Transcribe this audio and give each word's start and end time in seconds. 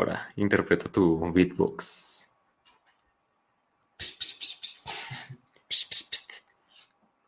Ahora, 0.00 0.32
interpreta 0.36 0.88
tu 0.90 1.30
beatbox. 1.30 2.26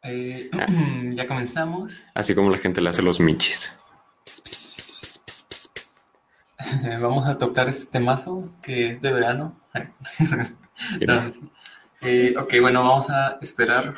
Eh, 0.04 0.50
ya 1.14 1.29
comenzamos. 1.29 2.03
Así 2.14 2.35
como 2.35 2.48
la 2.48 2.56
gente 2.56 2.80
le 2.80 2.88
hace 2.88 3.03
los 3.03 3.21
michis. 3.21 3.79
Vamos 7.03 7.29
a 7.29 7.37
tocar 7.37 7.69
este 7.69 7.90
temazo 7.90 8.48
que 8.63 8.93
es 8.93 9.03
de 9.03 9.13
verano. 9.13 9.61
No. 11.07 11.31
Eh, 12.01 12.35
ok, 12.37 12.54
bueno, 12.61 12.83
vamos 12.83 13.09
a 13.09 13.39
esperar 13.41 13.95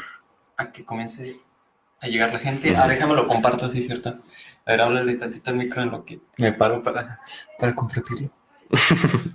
a 0.58 0.70
que 0.70 0.84
comience 0.84 1.40
a 1.98 2.08
llegar 2.08 2.30
la 2.30 2.38
gente. 2.38 2.76
Ah, 2.76 2.86
déjame 2.86 3.14
lo 3.14 3.26
comparto, 3.26 3.70
sí, 3.70 3.80
cierto. 3.80 4.10
A 4.66 4.70
ver, 4.70 4.82
háblale 4.82 5.14
tantito 5.14 5.50
al 5.50 5.56
micro 5.56 5.82
en 5.82 5.90
lo 5.90 6.04
que 6.04 6.20
me 6.36 6.52
paro 6.52 6.82
para, 6.82 7.20
para 7.58 7.74
compartirlo. 7.74 8.30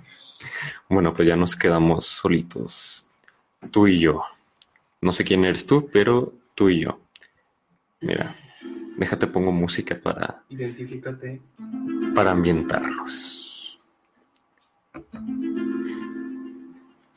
Bueno, 0.88 1.14
pues 1.14 1.28
ya 1.28 1.36
nos 1.36 1.54
quedamos 1.54 2.04
solitos. 2.04 3.06
Tú 3.70 3.86
y 3.86 4.00
yo. 4.00 4.22
No 5.00 5.12
sé 5.12 5.22
quién 5.22 5.44
eres 5.44 5.64
tú, 5.64 5.88
pero 5.92 6.32
tú 6.56 6.68
y 6.68 6.80
yo. 6.80 6.98
Mira, 8.00 8.34
déjate 8.96 9.28
pongo 9.28 9.52
música 9.52 9.94
para, 10.02 10.42
Identifícate. 10.48 11.40
para 12.12 12.32
ambientarnos. 12.32 13.78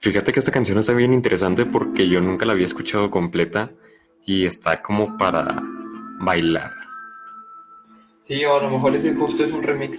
Fíjate 0.02 0.31
que 0.34 0.40
esta 0.40 0.52
canción 0.52 0.78
está 0.78 0.94
bien 0.94 1.12
interesante 1.12 1.66
porque 1.66 2.08
yo 2.08 2.22
nunca 2.22 2.45
la 2.45 2.53
había 2.53 2.66
escuchado 2.66 3.09
completa 3.09 3.72
y 4.23 4.45
está 4.45 4.84
como 4.84 5.17
para 5.17 5.64
bailar. 6.20 6.73
Sí, 8.23 8.45
o 8.45 8.55
a 8.55 8.62
lo 8.62 8.70
mejor 8.70 8.95
ese 8.95 9.16
justo 9.16 9.44
es 9.44 9.52
un 9.52 9.64
remix. 9.64 9.98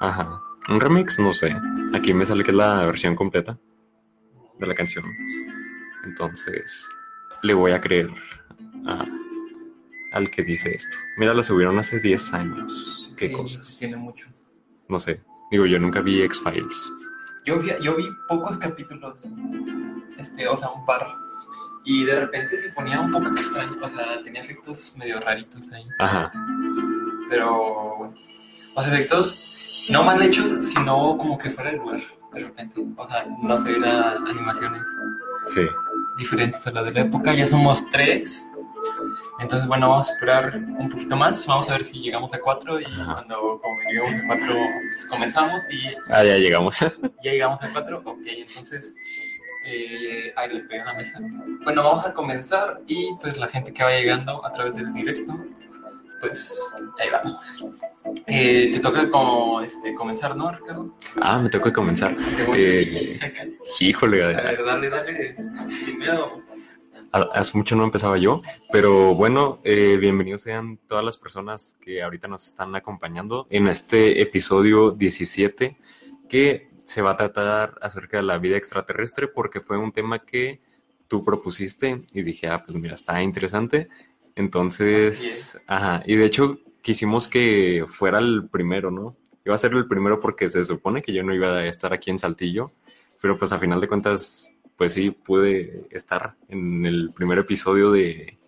Ajá. 0.00 0.40
Un 0.68 0.80
remix, 0.80 1.18
no 1.18 1.32
sé. 1.32 1.54
Aquí 1.94 2.12
me 2.12 2.26
sale 2.26 2.42
que 2.44 2.50
es 2.50 2.56
la 2.56 2.84
versión 2.84 3.14
completa 3.14 3.58
de 4.58 4.66
la 4.66 4.74
canción. 4.74 5.04
Entonces, 6.04 6.88
le 7.42 7.54
voy 7.54 7.72
a 7.72 7.80
creer 7.80 8.10
a- 8.86 9.06
al 10.12 10.30
que 10.30 10.42
dice 10.42 10.74
esto. 10.74 10.96
Mira, 11.18 11.34
la 11.34 11.42
subieron 11.42 11.78
hace 11.78 12.00
10 12.00 12.32
años. 12.34 13.12
¿Qué 13.16 13.28
Sí, 13.28 13.32
cosas? 13.32 13.76
Tiene 13.78 13.96
mucho. 13.96 14.26
No 14.88 14.98
sé. 14.98 15.20
Digo, 15.50 15.66
yo 15.66 15.78
nunca 15.78 16.00
vi 16.00 16.22
X-Files. 16.22 16.90
Yo 17.44 17.60
vi, 17.60 17.70
yo 17.80 17.94
vi 17.96 18.08
pocos 18.28 18.58
capítulos, 18.58 19.24
este, 20.18 20.48
o 20.48 20.56
sea, 20.56 20.70
un 20.70 20.84
par. 20.84 21.06
Y 21.84 22.04
de 22.04 22.18
repente 22.18 22.56
se 22.56 22.70
ponía 22.72 23.00
un 23.00 23.12
poco 23.12 23.28
extraño, 23.28 23.76
o 23.80 23.88
sea, 23.88 24.20
tenía 24.24 24.42
efectos 24.42 24.94
medio 24.98 25.20
raritos 25.20 25.70
ahí. 25.70 25.84
Ajá. 26.00 26.32
Pero, 27.30 27.94
bueno, 27.98 28.14
los 28.74 28.86
efectos 28.88 29.55
no 29.90 30.02
mal 30.02 30.20
hechos, 30.22 30.66
sino 30.68 31.16
como 31.16 31.36
que 31.38 31.50
fuera 31.50 31.70
del 31.70 31.80
lugar, 31.80 32.00
de 32.32 32.40
repente. 32.40 32.80
O 32.96 33.08
sea, 33.08 33.26
no 33.42 33.56
sé, 33.62 33.70
eran 33.76 34.26
animaciones 34.26 34.82
Sí. 35.54 35.60
diferentes 36.18 36.66
a 36.66 36.70
las 36.72 36.84
de 36.86 36.92
la 36.92 37.00
época. 37.00 37.32
Ya 37.34 37.46
somos 37.48 37.88
tres. 37.90 38.44
Entonces, 39.38 39.68
bueno, 39.68 39.88
vamos 39.90 40.08
a 40.08 40.12
esperar 40.14 40.56
un 40.56 40.88
poquito 40.90 41.16
más. 41.16 41.46
Vamos 41.46 41.68
a 41.68 41.72
ver 41.72 41.84
si 41.84 41.98
llegamos 42.00 42.32
a 42.32 42.38
cuatro. 42.40 42.80
Y 42.80 42.84
Ajá. 42.84 43.14
cuando 43.14 43.60
como 43.60 43.80
lleguemos 43.88 44.14
a 44.22 44.26
cuatro, 44.26 44.54
pues 44.88 45.06
comenzamos. 45.06 45.62
Y 45.70 45.88
Ah, 46.10 46.24
ya 46.24 46.36
llegamos. 46.38 46.78
ya 47.22 47.30
llegamos 47.32 47.62
a 47.62 47.70
cuatro. 47.70 48.02
Ok, 48.04 48.18
entonces. 48.26 48.92
Eh, 49.68 50.32
ahí 50.36 50.52
le 50.54 50.60
pegué 50.60 50.84
la 50.84 50.94
mesa. 50.94 51.18
Bueno, 51.64 51.82
vamos 51.82 52.06
a 52.06 52.12
comenzar. 52.12 52.80
Y 52.86 53.08
pues 53.20 53.36
la 53.36 53.48
gente 53.48 53.72
que 53.72 53.82
va 53.82 53.90
llegando 53.90 54.44
a 54.46 54.52
través 54.52 54.76
del 54.76 54.92
directo, 54.94 55.36
pues 56.28 56.72
ahí 56.98 57.08
vamos. 57.10 57.64
Eh, 58.26 58.70
te 58.72 58.80
toca 58.80 59.10
como, 59.10 59.60
este, 59.60 59.94
comenzar, 59.94 60.36
¿no, 60.36 60.50
Ricardo? 60.52 60.94
ah, 61.20 61.38
me 61.38 61.50
que 61.50 61.72
comenzar. 61.72 62.16
Eh. 62.54 63.18
Híjole, 63.80 64.24
A 64.24 64.42
ver, 64.42 64.64
dale, 64.64 64.90
dale. 64.90 65.36
Sin 65.84 65.98
miedo. 65.98 66.42
Ha- 67.12 67.28
Hace 67.34 67.56
mucho 67.56 67.76
no 67.76 67.84
empezaba 67.84 68.18
yo, 68.18 68.42
pero 68.72 69.14
bueno, 69.14 69.58
eh, 69.64 69.96
bienvenidos 70.00 70.42
sean 70.42 70.78
todas 70.88 71.04
las 71.04 71.16
personas 71.16 71.76
que 71.80 72.02
ahorita 72.02 72.28
nos 72.28 72.46
están 72.46 72.74
acompañando 72.74 73.46
en 73.50 73.68
este 73.68 74.20
episodio 74.20 74.90
17 74.90 75.76
que 76.28 76.70
se 76.84 77.02
va 77.02 77.12
a 77.12 77.16
tratar 77.16 77.74
acerca 77.80 78.16
de 78.18 78.22
la 78.24 78.38
vida 78.38 78.56
extraterrestre 78.56 79.28
porque 79.28 79.60
fue 79.60 79.78
un 79.78 79.92
tema 79.92 80.20
que 80.24 80.60
tú 81.08 81.24
propusiste 81.24 82.00
y 82.12 82.22
dije, 82.22 82.48
ah, 82.48 82.62
pues 82.64 82.76
mira, 82.76 82.94
está 82.94 83.22
interesante. 83.22 83.88
Entonces, 84.36 85.20
es. 85.20 85.62
ajá, 85.66 86.02
y 86.06 86.14
de 86.14 86.24
hecho 86.24 86.58
quisimos 86.82 87.26
que 87.26 87.84
fuera 87.88 88.18
el 88.20 88.48
primero, 88.48 88.90
¿no? 88.90 89.16
Iba 89.44 89.54
a 89.54 89.58
ser 89.58 89.72
el 89.74 89.88
primero 89.88 90.20
porque 90.20 90.48
se 90.48 90.64
supone 90.64 91.02
que 91.02 91.12
yo 91.12 91.22
no 91.24 91.34
iba 91.34 91.48
a 91.48 91.66
estar 91.66 91.92
aquí 91.92 92.10
en 92.10 92.18
Saltillo, 92.18 92.70
pero 93.20 93.38
pues 93.38 93.52
a 93.52 93.58
final 93.58 93.80
de 93.80 93.88
cuentas 93.88 94.52
pues 94.76 94.92
sí, 94.92 95.10
pude 95.10 95.86
estar 95.90 96.34
en 96.48 96.84
el 96.84 97.10
primer 97.14 97.38
episodio 97.38 97.90
de, 97.90 98.38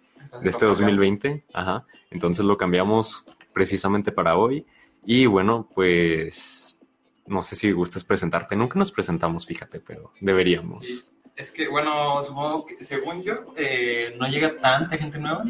de 0.43 0.51
este 0.51 0.67
2020. 0.67 1.45
Ajá. 1.53 1.87
Entonces 2.11 2.45
lo 2.45 2.57
cambiamos 2.57 3.25
precisamente 3.53 4.13
para 4.13 4.37
hoy. 4.37 4.67
Y 5.05 5.27
bueno, 5.27 5.69
pues 5.75 6.79
no 7.27 7.43
sé 7.43 7.57
si 7.57 7.73
gustas 7.73 8.05
presentarte. 8.05 8.57
Nunca 8.57 8.79
nos 8.79 8.93
presentamos, 8.93 9.47
fíjate, 9.47 9.81
pero 9.81 10.13
deberíamos. 10.21 10.87
Sí. 10.87 11.05
Es 11.39 11.53
que, 11.53 11.69
bueno, 11.69 12.23
supongo 12.25 12.67
que, 12.67 12.85
según 12.85 13.23
yo, 13.23 13.55
eh, 13.57 14.15
no 14.19 14.27
llega 14.27 14.57
tanta 14.57 14.97
gente 14.97 15.19
nueva. 15.19 15.45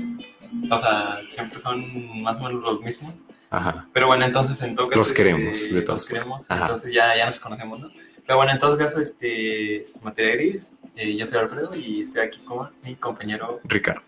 O 0.71 0.79
sea, 0.79 1.19
siempre 1.31 1.59
son 1.59 2.23
más 2.23 2.37
o 2.37 2.41
menos 2.45 2.63
los 2.63 2.81
mismos. 2.83 3.15
Ajá. 3.51 3.89
Pero 3.95 4.07
bueno, 4.09 4.27
entonces 4.27 4.61
en 4.63 4.75
todo 4.77 4.89
caso. 4.89 4.99
Los 4.99 5.13
queremos, 5.13 5.57
este, 5.57 5.75
de 5.77 5.83
todas 5.83 6.03
Los 6.03 6.09
queremos, 6.09 6.45
Ajá. 6.49 6.63
entonces 6.67 6.93
ya, 6.93 7.17
ya 7.17 7.25
nos 7.27 7.41
conocemos, 7.41 7.81
¿no? 7.81 7.89
Pero 8.27 8.37
bueno, 8.37 8.53
en 8.53 8.59
todo 8.59 8.77
caso, 8.77 9.01
este 9.01 9.77
es 9.81 10.03
Materia 10.03 10.35
Gris. 10.37 10.67
eh, 10.97 11.17
yo 11.17 11.25
soy 11.27 11.39
Alfredo 11.39 11.75
y 11.75 12.03
estoy 12.03 12.21
aquí 12.21 12.41
con 12.41 12.69
mi 12.85 12.95
compañero. 12.97 13.61
Ricardo. 13.65 14.03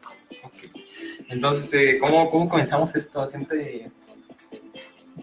Ok. 0.45 0.55
Entonces, 1.31 1.73
eh, 1.73 1.99
¿cómo, 1.99 2.29
¿cómo 2.29 2.49
comenzamos 2.51 2.95
esto? 2.95 3.25
Siempre, 3.25 3.91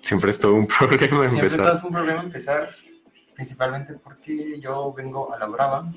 Siempre 0.02 0.32
es 0.32 0.40
todo 0.40 0.56
un 0.56 0.68
problema 0.80 1.30
siempre 1.30 1.50
todo 1.50 1.58
empezar. 1.60 1.76
es 1.78 1.84
un 1.84 1.92
problema 1.92 2.22
empezar, 2.24 2.70
principalmente 3.36 3.94
porque 3.94 4.60
yo 4.60 4.92
vengo 4.94 5.32
a 5.34 5.38
la 5.38 5.46
brava 5.46 5.92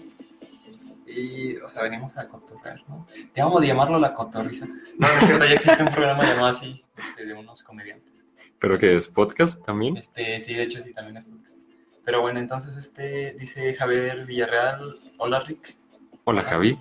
y, 1.11 1.57
o 1.57 1.69
sea, 1.69 1.83
venimos 1.83 2.17
a 2.17 2.29
cotorrear, 2.29 2.83
¿no? 2.89 3.07
Debemos 3.35 3.61
de 3.61 3.67
llamarlo 3.67 3.99
la 3.99 4.15
cotorriza. 4.15 4.67
No, 4.67 5.09
es 5.09 5.27
cierto, 5.27 5.45
ya 5.45 5.53
existe 5.53 5.83
un 5.83 5.91
programa 5.91 6.25
llamado 6.25 6.47
así, 6.47 6.85
este, 6.97 7.27
de 7.27 7.35
unos 7.35 7.63
comediantes. 7.63 8.15
¿Pero 8.59 8.79
que 8.79 8.95
es 8.95 9.09
podcast 9.09 9.65
también? 9.65 9.97
Este, 9.97 10.39
sí, 10.41 10.55
de 10.55 10.63
hecho 10.63 10.83
sí, 10.83 10.93
también 10.93 11.17
es 11.17 11.27
podcast. 11.27 11.57
Pero 12.05 12.23
bueno, 12.23 12.39
entonces 12.39 12.77
este 12.77 13.33
dice 13.35 13.75
Javier 13.75 14.27
Villarreal, 14.27 14.81
hola 15.19 15.41
Rick, 15.41 15.77
Hola, 16.25 16.43
Javi. 16.43 16.79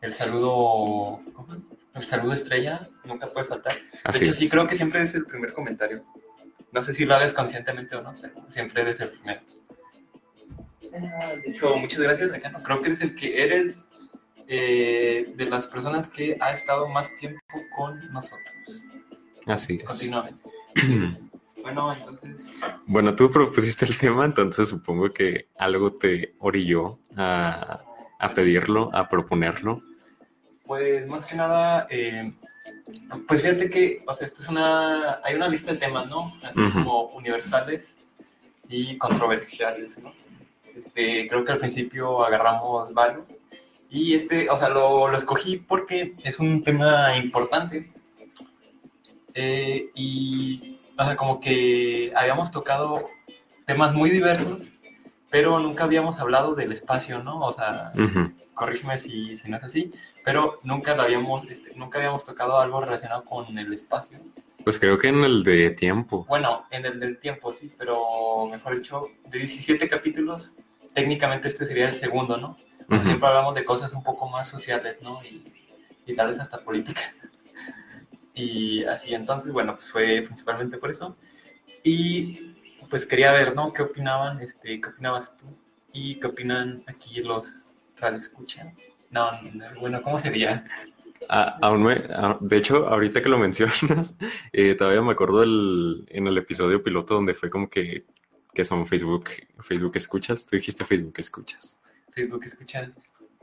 el 0.00 0.12
saludo, 0.12 1.20
¿cómo? 1.32 1.56
el 1.94 2.02
saludo 2.02 2.32
estrella, 2.32 2.88
nunca 3.04 3.26
puede 3.26 3.46
faltar. 3.46 3.74
De 3.74 4.18
hecho 4.18 4.30
es. 4.30 4.36
sí, 4.36 4.48
creo 4.48 4.66
que 4.66 4.74
siempre 4.74 5.02
es 5.02 5.14
el 5.14 5.24
primer 5.24 5.52
comentario. 5.52 6.04
No 6.70 6.82
sé 6.82 6.92
si 6.92 7.04
lo 7.06 7.14
hagas 7.14 7.32
conscientemente 7.32 7.96
o 7.96 8.02
no, 8.02 8.14
pero 8.20 8.34
siempre 8.48 8.82
eres 8.82 9.00
el 9.00 9.10
primero. 9.10 9.40
De 10.92 11.50
hecho, 11.50 11.76
muchas 11.76 12.00
gracias, 12.00 12.32
Decano. 12.32 12.62
Creo 12.62 12.80
que 12.80 12.88
eres 12.88 13.00
el 13.02 13.14
que 13.14 13.42
eres 13.42 13.88
eh, 14.46 15.32
de 15.36 15.44
las 15.46 15.66
personas 15.66 16.08
que 16.08 16.36
ha 16.40 16.52
estado 16.52 16.88
más 16.88 17.14
tiempo 17.16 17.40
con 17.76 18.00
nosotros, 18.12 18.82
Así 19.46 19.76
es. 19.76 19.84
continuamente. 19.84 20.42
Bueno, 21.60 21.92
entonces, 21.92 22.54
Bueno, 22.86 23.14
tú 23.14 23.30
propusiste 23.30 23.84
el 23.84 23.98
tema, 23.98 24.24
entonces 24.24 24.68
supongo 24.68 25.10
que 25.10 25.48
algo 25.58 25.92
te 25.92 26.34
orilló 26.38 26.98
a, 27.16 27.80
a 28.18 28.32
pedirlo, 28.32 28.90
a 28.94 29.08
proponerlo. 29.08 29.82
Pues 30.64 31.06
más 31.08 31.26
que 31.26 31.34
nada, 31.34 31.86
eh, 31.90 32.32
pues 33.26 33.42
fíjate 33.42 33.68
que, 33.68 34.02
o 34.06 34.14
sea, 34.14 34.26
esto 34.26 34.40
es 34.40 34.48
una, 34.48 35.20
hay 35.24 35.34
una 35.34 35.48
lista 35.48 35.72
de 35.72 35.78
temas, 35.78 36.08
¿no? 36.08 36.32
Así 36.42 36.60
como 36.72 37.08
universales 37.08 37.98
y 38.68 38.96
controversiales, 38.96 39.98
¿no? 39.98 40.12
Este, 40.78 41.26
creo 41.28 41.44
que 41.44 41.52
al 41.52 41.58
principio 41.58 42.24
agarramos 42.24 42.92
varios 42.94 43.24
y 43.90 44.14
este, 44.14 44.48
o 44.50 44.58
sea, 44.58 44.68
lo, 44.68 45.08
lo 45.08 45.16
escogí 45.16 45.56
porque 45.56 46.14
es 46.24 46.38
un 46.38 46.62
tema 46.62 47.16
importante 47.16 47.90
Eh, 49.34 49.90
y, 49.94 50.78
o 50.98 51.04
sea, 51.04 51.16
como 51.16 51.38
que 51.40 52.12
habíamos 52.16 52.50
tocado 52.50 53.06
temas 53.66 53.94
muy 53.94 54.10
diversos, 54.10 54.72
pero 55.30 55.60
nunca 55.60 55.84
habíamos 55.84 56.18
hablado 56.18 56.54
del 56.54 56.72
espacio, 56.72 57.22
¿no? 57.22 57.40
O 57.40 57.52
sea, 57.52 57.92
Ujú. 57.94 58.32
corrígeme 58.54 58.98
si, 58.98 59.36
si 59.36 59.48
no 59.48 59.58
es 59.58 59.64
así, 59.64 59.92
pero 60.24 60.58
nunca 60.64 60.96
lo 60.96 61.02
habíamos, 61.02 61.48
este, 61.50 61.72
nunca 61.76 61.98
habíamos 61.98 62.24
tocado 62.24 62.58
algo 62.58 62.80
relacionado 62.80 63.22
con 63.24 63.56
el 63.56 63.72
espacio. 63.72 64.18
Pues 64.64 64.78
creo 64.78 64.98
que 64.98 65.08
en 65.08 65.22
el 65.22 65.44
de 65.44 65.70
tiempo. 65.70 66.24
Bueno, 66.28 66.64
en 66.70 66.84
el 66.84 66.98
del 66.98 67.18
tiempo 67.18 67.52
sí, 67.52 67.70
pero 67.78 68.46
mejor 68.50 68.76
dicho, 68.76 69.06
de 69.28 69.38
17 69.38 69.88
capítulos, 69.88 70.52
técnicamente 70.94 71.48
este 71.48 71.66
sería 71.66 71.86
el 71.86 71.92
segundo, 71.92 72.36
¿no? 72.36 72.56
Ujú. 72.90 73.02
Siempre 73.04 73.28
hablamos 73.28 73.54
de 73.54 73.64
cosas 73.64 73.92
un 73.92 74.02
poco 74.02 74.28
más 74.28 74.48
sociales, 74.48 74.98
¿no? 75.02 75.22
Y, 75.24 75.42
y 76.06 76.14
tal 76.14 76.28
vez 76.28 76.38
hasta 76.40 76.58
política. 76.58 77.00
Y 78.34 78.84
así, 78.84 79.14
entonces, 79.14 79.52
bueno, 79.52 79.74
pues 79.74 79.90
fue 79.90 80.22
principalmente 80.24 80.78
por 80.78 80.90
eso. 80.90 81.16
Y 81.82 82.54
pues 82.90 83.06
quería 83.06 83.32
ver, 83.32 83.54
¿no? 83.54 83.72
¿Qué 83.72 83.82
opinaban? 83.82 84.40
Este, 84.40 84.80
¿Qué 84.80 84.88
opinabas 84.90 85.36
tú? 85.36 85.46
¿Y 85.92 86.20
qué 86.20 86.28
opinan 86.28 86.82
aquí 86.86 87.22
los 87.22 87.74
radioescuchan? 87.96 88.72
No, 89.10 89.30
no, 89.54 89.80
bueno, 89.80 90.02
¿cómo 90.02 90.20
sería? 90.20 90.64
Ah, 91.28 91.58
aún 91.62 91.82
me- 91.82 92.04
ah, 92.10 92.38
de 92.40 92.56
hecho, 92.56 92.88
ahorita 92.88 93.22
que 93.22 93.28
lo 93.28 93.38
mencionas, 93.38 94.16
eh, 94.52 94.74
todavía 94.74 95.02
me 95.02 95.12
acuerdo 95.12 95.40
del, 95.40 96.06
en 96.08 96.26
el 96.26 96.38
episodio 96.38 96.82
piloto 96.82 97.14
donde 97.14 97.34
fue 97.34 97.50
como 97.50 97.68
que, 97.68 98.06
que 98.58 98.64
son 98.64 98.88
Facebook, 98.88 99.30
Facebook 99.60 99.92
escuchas. 99.94 100.44
Tú 100.44 100.56
dijiste 100.56 100.84
Facebook 100.84 101.14
escuchas. 101.18 101.80
Facebook 102.10 102.44
escuchan. 102.44 102.92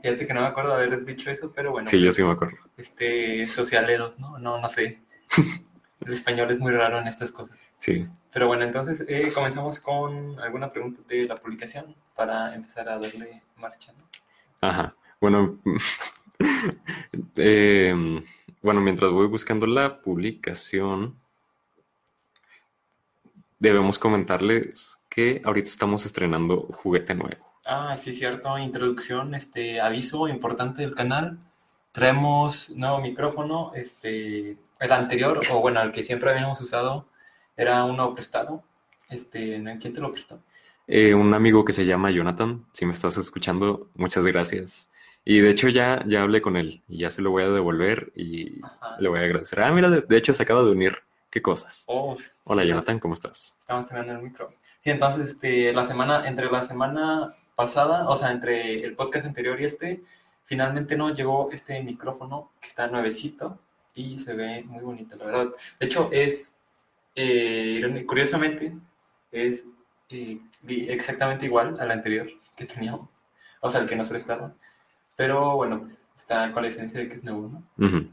Fíjate 0.02 0.26
que 0.26 0.34
no 0.34 0.42
me 0.42 0.48
acuerdo 0.48 0.76
de 0.76 0.84
haber 0.84 1.06
dicho 1.06 1.30
eso, 1.30 1.50
pero 1.54 1.70
bueno. 1.70 1.88
Sí, 1.88 1.98
yo 2.02 2.12
sí 2.12 2.22
me 2.22 2.32
acuerdo. 2.32 2.58
Este, 2.76 3.48
socialeros, 3.48 4.18
¿no? 4.18 4.38
No, 4.38 4.60
no 4.60 4.68
sé. 4.68 4.98
El 6.04 6.12
español 6.12 6.50
es 6.50 6.58
muy 6.58 6.70
raro 6.70 6.98
en 7.00 7.08
estas 7.08 7.32
cosas. 7.32 7.56
Sí. 7.78 8.06
Pero 8.30 8.46
bueno, 8.46 8.64
entonces 8.64 9.06
eh, 9.08 9.32
comenzamos 9.32 9.80
con 9.80 10.38
alguna 10.38 10.70
pregunta 10.70 11.00
de 11.08 11.24
la 11.24 11.36
publicación 11.36 11.96
para 12.14 12.54
empezar 12.54 12.86
a 12.90 12.98
darle 12.98 13.42
marcha, 13.56 13.94
¿no? 13.94 14.04
Ajá. 14.68 14.94
Bueno, 15.18 15.58
eh, 17.36 18.22
bueno, 18.60 18.82
mientras 18.82 19.10
voy 19.12 19.28
buscando 19.28 19.66
la 19.66 20.02
publicación, 20.02 21.18
debemos 23.58 23.98
comentarles 23.98 24.95
que 25.16 25.40
ahorita 25.42 25.70
estamos 25.70 26.04
estrenando 26.04 26.68
juguete 26.74 27.14
nuevo. 27.14 27.42
Ah, 27.64 27.96
sí, 27.96 28.12
cierto. 28.12 28.58
Introducción, 28.58 29.34
este 29.34 29.80
aviso 29.80 30.28
importante 30.28 30.82
del 30.82 30.94
canal. 30.94 31.38
Traemos 31.90 32.68
nuevo 32.76 33.00
micrófono. 33.00 33.72
Este, 33.74 34.58
el 34.78 34.92
anterior, 34.92 35.40
o 35.50 35.60
bueno, 35.60 35.80
el 35.80 35.90
que 35.90 36.02
siempre 36.02 36.30
habíamos 36.30 36.60
usado, 36.60 37.06
era 37.56 37.82
uno 37.84 38.14
prestado. 38.14 38.62
Este. 39.08 39.62
¿quién 39.80 39.94
te 39.94 40.02
lo 40.02 40.12
prestó? 40.12 40.38
Eh, 40.86 41.14
un 41.14 41.32
amigo 41.32 41.64
que 41.64 41.72
se 41.72 41.86
llama 41.86 42.10
Jonathan, 42.10 42.66
si 42.72 42.84
me 42.84 42.92
estás 42.92 43.16
escuchando, 43.16 43.88
muchas 43.94 44.24
gracias. 44.26 44.92
Y 45.24 45.40
de 45.40 45.48
hecho 45.50 45.70
ya, 45.70 46.04
ya 46.06 46.22
hablé 46.22 46.42
con 46.42 46.56
él 46.56 46.82
y 46.88 46.98
ya 46.98 47.10
se 47.10 47.22
lo 47.22 47.30
voy 47.30 47.42
a 47.42 47.48
devolver 47.48 48.12
y 48.14 48.62
Ajá. 48.62 48.96
le 49.00 49.08
voy 49.08 49.18
a 49.18 49.22
agradecer. 49.22 49.60
Ah, 49.62 49.72
mira, 49.72 49.88
de, 49.88 50.02
de 50.02 50.16
hecho 50.18 50.34
se 50.34 50.42
acaba 50.42 50.62
de 50.62 50.72
unir. 50.72 50.98
¿Qué 51.30 51.40
cosas? 51.40 51.84
Oh, 51.88 52.16
Hola 52.44 52.62
sí, 52.62 52.68
Jonathan, 52.68 52.98
¿cómo 52.98 53.14
estás? 53.14 53.56
Estamos 53.58 53.88
teniendo 53.88 54.12
el 54.12 54.22
micro. 54.22 54.50
Sí, 54.86 54.92
entonces, 54.92 55.30
este, 55.30 55.72
la 55.72 55.84
semana, 55.84 56.28
entre 56.28 56.48
la 56.48 56.62
semana 56.62 57.34
pasada, 57.56 58.08
o 58.08 58.14
sea, 58.14 58.30
entre 58.30 58.84
el 58.84 58.94
podcast 58.94 59.26
anterior 59.26 59.60
y 59.60 59.64
este, 59.64 60.04
finalmente 60.44 60.96
nos 60.96 61.16
llegó 61.18 61.50
este 61.50 61.82
micrófono 61.82 62.52
que 62.60 62.68
está 62.68 62.86
nuevecito 62.86 63.58
y 63.96 64.20
se 64.20 64.34
ve 64.34 64.62
muy 64.62 64.84
bonito, 64.84 65.16
la 65.16 65.24
verdad. 65.24 65.48
De 65.80 65.86
hecho, 65.86 66.08
es, 66.12 66.54
eh, 67.16 68.04
curiosamente, 68.06 68.76
es 69.32 69.66
eh, 70.08 70.38
exactamente 70.68 71.46
igual 71.46 71.74
al 71.80 71.90
anterior 71.90 72.28
que 72.56 72.66
teníamos, 72.66 73.08
o 73.62 73.68
sea, 73.68 73.80
el 73.80 73.88
que 73.88 73.96
nos 73.96 74.08
prestaron. 74.08 74.54
Pero 75.16 75.56
bueno, 75.56 75.80
pues 75.80 76.06
está 76.14 76.52
con 76.52 76.62
la 76.62 76.68
diferencia 76.68 77.00
de 77.00 77.08
que 77.08 77.16
es 77.16 77.24
nuevo, 77.24 77.48
¿no? 77.48 78.12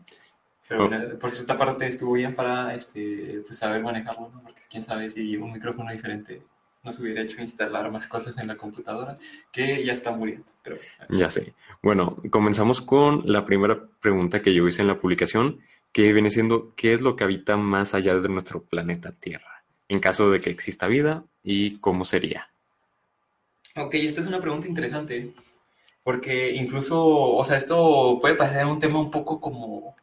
Pero 0.68 0.86
Oh. 0.88 1.20
por 1.20 1.30
cierta 1.30 1.56
parte 1.56 1.86
estuvo 1.86 2.14
bien 2.14 2.34
para 2.34 2.74
este, 2.74 3.44
pues, 3.46 3.58
saber 3.60 3.84
manejarlo, 3.84 4.30
¿no? 4.30 4.42
Porque 4.42 4.64
quién 4.68 4.82
sabe 4.82 5.12
si 5.12 5.38
un 5.38 5.52
micrófono 5.52 5.92
diferente 5.92 6.42
nos 6.84 7.00
hubiera 7.00 7.22
hecho 7.22 7.42
instalar 7.42 7.90
más 7.92 8.08
cosas 8.08 8.38
en 8.38 8.48
la 8.48 8.58
computadora 8.58 9.18
que 9.52 9.84
ya 9.86 9.94
está 9.94 10.12
muriendo. 10.12 10.46
Pero 10.62 10.78
Ya 11.10 11.30
sé. 11.30 11.54
Bueno, 11.82 12.18
comenzamos 12.30 12.82
con 12.82 13.24
la 13.26 13.46
primera 13.46 13.88
pregunta 14.02 14.42
que 14.42 14.54
yo 14.54 14.68
hice 14.68 14.82
en 14.82 14.90
la 14.90 15.00
publicación, 15.00 15.62
que 15.92 16.12
viene 16.12 16.30
siendo, 16.30 16.74
¿qué 16.76 16.94
es 16.94 17.02
lo 17.02 17.16
que 17.16 17.24
habita 17.24 17.56
más 17.56 17.94
allá 17.94 18.16
de 18.16 18.30
nuestro 18.30 18.64
planeta 18.64 19.14
Tierra? 19.14 19.64
En 19.88 20.00
caso 20.00 20.30
de 20.30 20.40
que 20.40 20.50
exista 20.50 20.88
vida, 20.88 21.24
¿y 21.42 21.78
cómo 21.80 22.04
sería? 22.04 22.50
Ok, 23.76 23.96
esta 23.96 24.22
es 24.22 24.28
una 24.28 24.42
pregunta 24.42 24.68
interesante, 24.68 25.34
porque 26.04 26.52
incluso, 26.52 27.02
o 27.06 27.46
sea, 27.46 27.58
esto 27.58 28.18
puede 28.20 28.36
parecer 28.36 28.66
un 28.66 28.80
tema 28.80 29.00
un 29.00 29.10
poco 29.10 29.40
como 29.40 29.96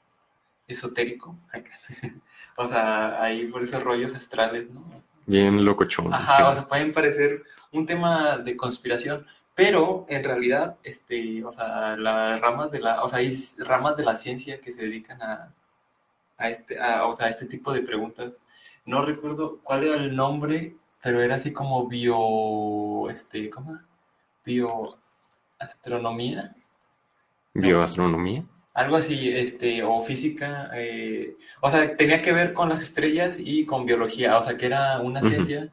esotérico, 0.67 1.37
o 2.57 2.69
sea, 2.69 3.23
ahí 3.23 3.47
por 3.47 3.63
esos 3.63 3.83
rollos 3.83 4.15
astrales, 4.15 4.71
¿no? 4.71 5.10
Bien 5.31 5.65
locochón. 5.65 6.13
Ajá, 6.13 6.51
o 6.51 6.55
sea, 6.55 6.67
pueden 6.67 6.93
parecer 6.93 7.45
un 7.71 7.87
tema 7.87 8.39
de 8.39 8.57
conspiración, 8.57 9.25
pero 9.55 10.05
en 10.09 10.25
realidad, 10.25 10.77
este, 10.83 11.45
o 11.45 11.53
sea, 11.53 11.97
las 11.97 12.41
ramas 12.41 12.73
de 12.73 12.81
la, 12.81 13.05
o 13.05 13.09
sea, 13.09 13.21
hay 13.21 13.39
ramas 13.59 13.97
de 13.97 14.03
la 14.03 14.17
ciencia 14.17 14.61
que 14.61 14.73
se 14.73 14.83
dedican 14.83 15.23
a, 15.23 15.55
a 16.37 16.51
este, 16.51 16.81
a, 16.81 17.07
o 17.07 17.17
sea, 17.17 17.27
a 17.27 17.29
este 17.29 17.47
tipo 17.47 17.73
de 17.73 17.83
preguntas. 17.83 18.41
No 18.85 19.07
recuerdo 19.07 19.61
cuál 19.63 19.85
era 19.85 19.95
el 19.95 20.17
nombre, 20.17 20.75
pero 21.01 21.23
era 21.23 21.37
así 21.37 21.53
como 21.53 21.87
bio, 21.87 23.09
este, 23.09 23.49
¿cómo? 23.51 23.79
Bioastronomía, 24.45 26.57
Bioastronomía. 27.55 28.45
Algo 28.75 28.97
así, 28.97 29.31
este, 29.31 29.83
o 29.83 30.01
física, 30.01 30.71
eh, 30.75 31.37
o 31.61 31.71
sea, 31.71 31.97
tenía 31.97 32.23
que 32.23 32.33
ver 32.33 32.53
con 32.53 32.69
las 32.69 32.83
estrellas 32.83 33.37
y 33.39 33.67
con 33.67 33.85
biología, 33.85 34.39
o 34.39 34.45
sea, 34.45 34.57
que 34.57 34.67
era 34.67 35.01
una 35.01 35.21
ciencia, 35.23 35.73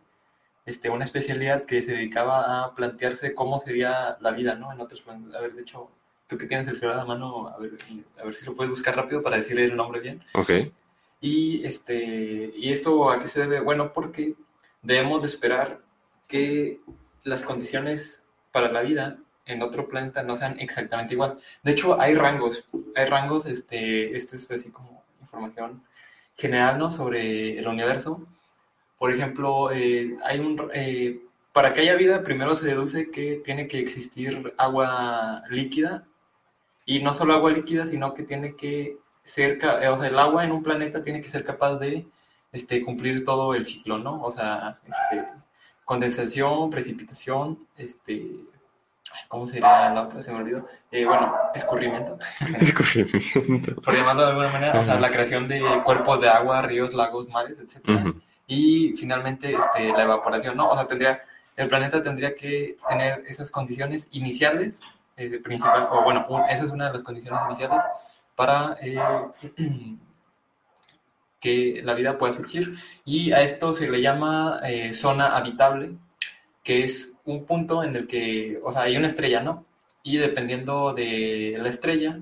este, 0.66 0.90
una 0.90 1.06
especialidad 1.06 1.66
que 1.66 1.84
se 1.84 1.92
dedicaba 1.92 2.64
a 2.64 2.76
plantearse 2.76 3.36
cómo 3.36 3.60
sería 3.60 4.18
la 4.20 4.32
vida, 4.32 4.56
¿no? 4.56 4.72
En 4.74 4.82
otros 4.82 5.02
planetas. 5.02 5.36
A 5.36 5.42
ver, 5.42 5.54
de 5.54 5.62
hecho, 5.62 5.90
tú 6.28 6.38
que 6.38 6.48
tienes 6.48 6.68
el 6.68 6.76
celular 6.76 7.00
a 7.00 7.04
la 7.04 7.08
mano, 7.08 7.48
a 7.48 7.58
ver, 7.58 7.78
a 8.20 8.24
ver 8.26 8.34
si 8.34 8.46
lo 8.46 8.56
puedes 8.56 8.72
buscar 8.72 8.96
rápido 8.96 9.22
para 9.22 9.38
decirle 9.38 9.64
el 9.64 9.76
nombre 9.76 10.02
bien. 10.02 10.24
Ok. 10.34 10.52
Y, 11.22 11.66
este, 11.66 12.52
¿Y 12.56 12.72
esto 12.72 13.10
a 13.10 13.20
qué 13.20 13.28
se 13.28 13.40
debe? 13.40 13.60
Bueno, 13.60 13.94
porque 13.94 14.36
debemos 14.82 15.22
de 15.22 15.28
esperar 15.28 15.82
que 16.28 16.82
las 17.24 17.44
condiciones 17.44 18.28
para 18.52 18.72
la 18.72 18.82
vida 18.82 19.20
en 19.48 19.62
otro 19.64 19.88
planeta 19.88 20.24
no 20.24 20.38
sean 20.38 20.60
exactamente 20.60 21.14
igual. 21.14 21.40
De 21.64 21.72
hecho, 21.72 22.00
hay 22.00 22.14
rangos, 22.16 22.68
hay 22.96 23.06
rangos, 23.06 23.46
este, 23.46 24.16
esto 24.16 24.36
es 24.36 24.52
así 24.52 24.70
como 24.70 25.04
información 25.22 25.84
general, 26.36 26.78
¿no? 26.78 26.92
Sobre 26.92 27.58
el 27.58 27.68
universo. 27.68 28.28
Por 28.98 29.12
ejemplo, 29.14 29.72
eh, 29.72 30.18
hay 30.26 30.40
un, 30.40 30.70
eh, 30.74 31.22
para 31.54 31.74
que 31.74 31.82
haya 31.82 31.96
vida, 31.96 32.24
primero 32.24 32.56
se 32.56 32.68
deduce 32.68 33.10
que 33.10 33.42
tiene 33.44 33.68
que 33.68 33.80
existir 33.80 34.54
agua 34.58 35.44
líquida, 35.50 36.06
y 36.86 37.02
no 37.02 37.14
solo 37.14 37.34
agua 37.34 37.52
líquida, 37.52 37.86
sino 37.86 38.14
que 38.14 38.24
tiene 38.24 38.56
que 38.56 38.98
ser, 39.24 39.60
eh, 39.82 39.88
o 39.90 39.98
sea, 40.00 40.08
el 40.08 40.20
agua 40.20 40.44
en 40.44 40.52
un 40.52 40.64
planeta 40.64 41.02
tiene 41.02 41.22
que 41.22 41.30
ser 41.30 41.44
capaz 41.44 41.76
de 41.78 42.08
este, 42.52 42.82
cumplir 42.82 43.26
todo 43.26 43.54
el 43.56 43.66
ciclo, 43.66 43.98
¿no? 43.98 44.24
O 44.24 44.32
sea, 44.32 44.80
este, 44.86 45.28
condensación, 45.86 46.70
precipitación, 46.70 47.68
este, 47.78 48.32
¿cómo 49.28 49.48
sería 49.48 49.90
la 49.92 50.04
otra? 50.04 50.22
Se 50.22 50.32
me 50.32 50.40
olvidó. 50.40 50.66
Eh, 50.92 51.06
bueno, 51.06 51.34
escurrimiento, 51.54 52.18
Descubrimiento. 52.60 53.76
por 53.82 53.96
llamarlo 53.96 54.24
de 54.24 54.28
alguna 54.30 54.50
manera, 54.50 54.80
o 54.80 54.84
sea, 54.84 55.00
la 55.00 55.10
creación 55.12 55.48
de 55.48 55.62
cuerpos 55.84 56.22
de 56.22 56.30
agua, 56.30 56.62
ríos, 56.62 56.94
lagos, 56.94 57.28
mares. 57.30 57.58
Ujú. 57.88 58.22
Y 58.48 58.94
finalmente 58.98 59.54
este, 59.54 59.90
la 59.92 60.04
evaporación, 60.04 60.56
¿no? 60.56 60.70
O 60.70 60.76
sea, 60.76 60.88
tendría, 60.88 61.22
el 61.56 61.68
planeta 61.68 62.02
tendría 62.02 62.34
que 62.36 62.78
tener 62.90 63.24
esas 63.28 63.52
condiciones 63.52 64.08
iniciales, 64.12 64.82
eh, 65.18 65.40
principal, 65.40 65.88
o 65.92 66.04
bueno, 66.04 66.26
un- 66.30 66.44
esa 66.46 66.66
es 66.66 66.72
una 66.72 66.88
de 66.88 66.94
las 66.94 67.04
condiciones 67.04 67.40
iniciales 67.48 67.80
para 68.36 68.78
eh, 68.82 69.00
que 71.40 71.82
la 71.84 71.94
vida 71.94 72.18
pueda 72.18 72.34
surgir. 72.34 72.76
Y 73.06 73.32
a 73.32 73.42
esto 73.42 73.74
se 73.74 73.90
le 73.90 74.02
llama 74.02 74.60
eh, 74.64 74.94
zona 74.94 75.28
habitable, 75.36 75.92
que 76.64 76.84
es 76.84 77.12
un 77.28 77.46
punto 77.46 77.84
en 77.84 77.96
el 77.96 78.08
que, 78.08 78.60
o 78.64 78.72
sea, 78.72 78.84
hay 78.84 78.98
una 78.98 79.08
estrella, 79.08 79.42
¿no? 79.42 79.66
Y 80.04 80.18
dependiendo 80.18 80.94
de 80.94 81.58
la 81.60 81.70
estrella, 81.70 82.22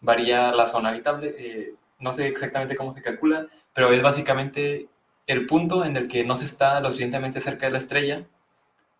varía 0.00 0.52
la 0.52 0.66
zona 0.68 0.90
habitable. 0.90 1.34
eh, 1.38 1.74
no 1.98 2.12
sé 2.12 2.28
exactamente 2.28 2.76
cómo 2.76 2.92
se 2.92 3.02
calcula, 3.02 3.46
pero 3.72 3.92
es 3.92 4.02
básicamente 4.02 4.88
el 5.26 5.46
punto 5.46 5.84
en 5.84 5.96
el 5.96 6.08
que 6.08 6.24
no 6.24 6.36
se 6.36 6.44
está 6.44 6.80
lo 6.80 6.88
suficientemente 6.88 7.40
cerca 7.40 7.66
de 7.66 7.72
la 7.72 7.78
estrella 7.78 8.26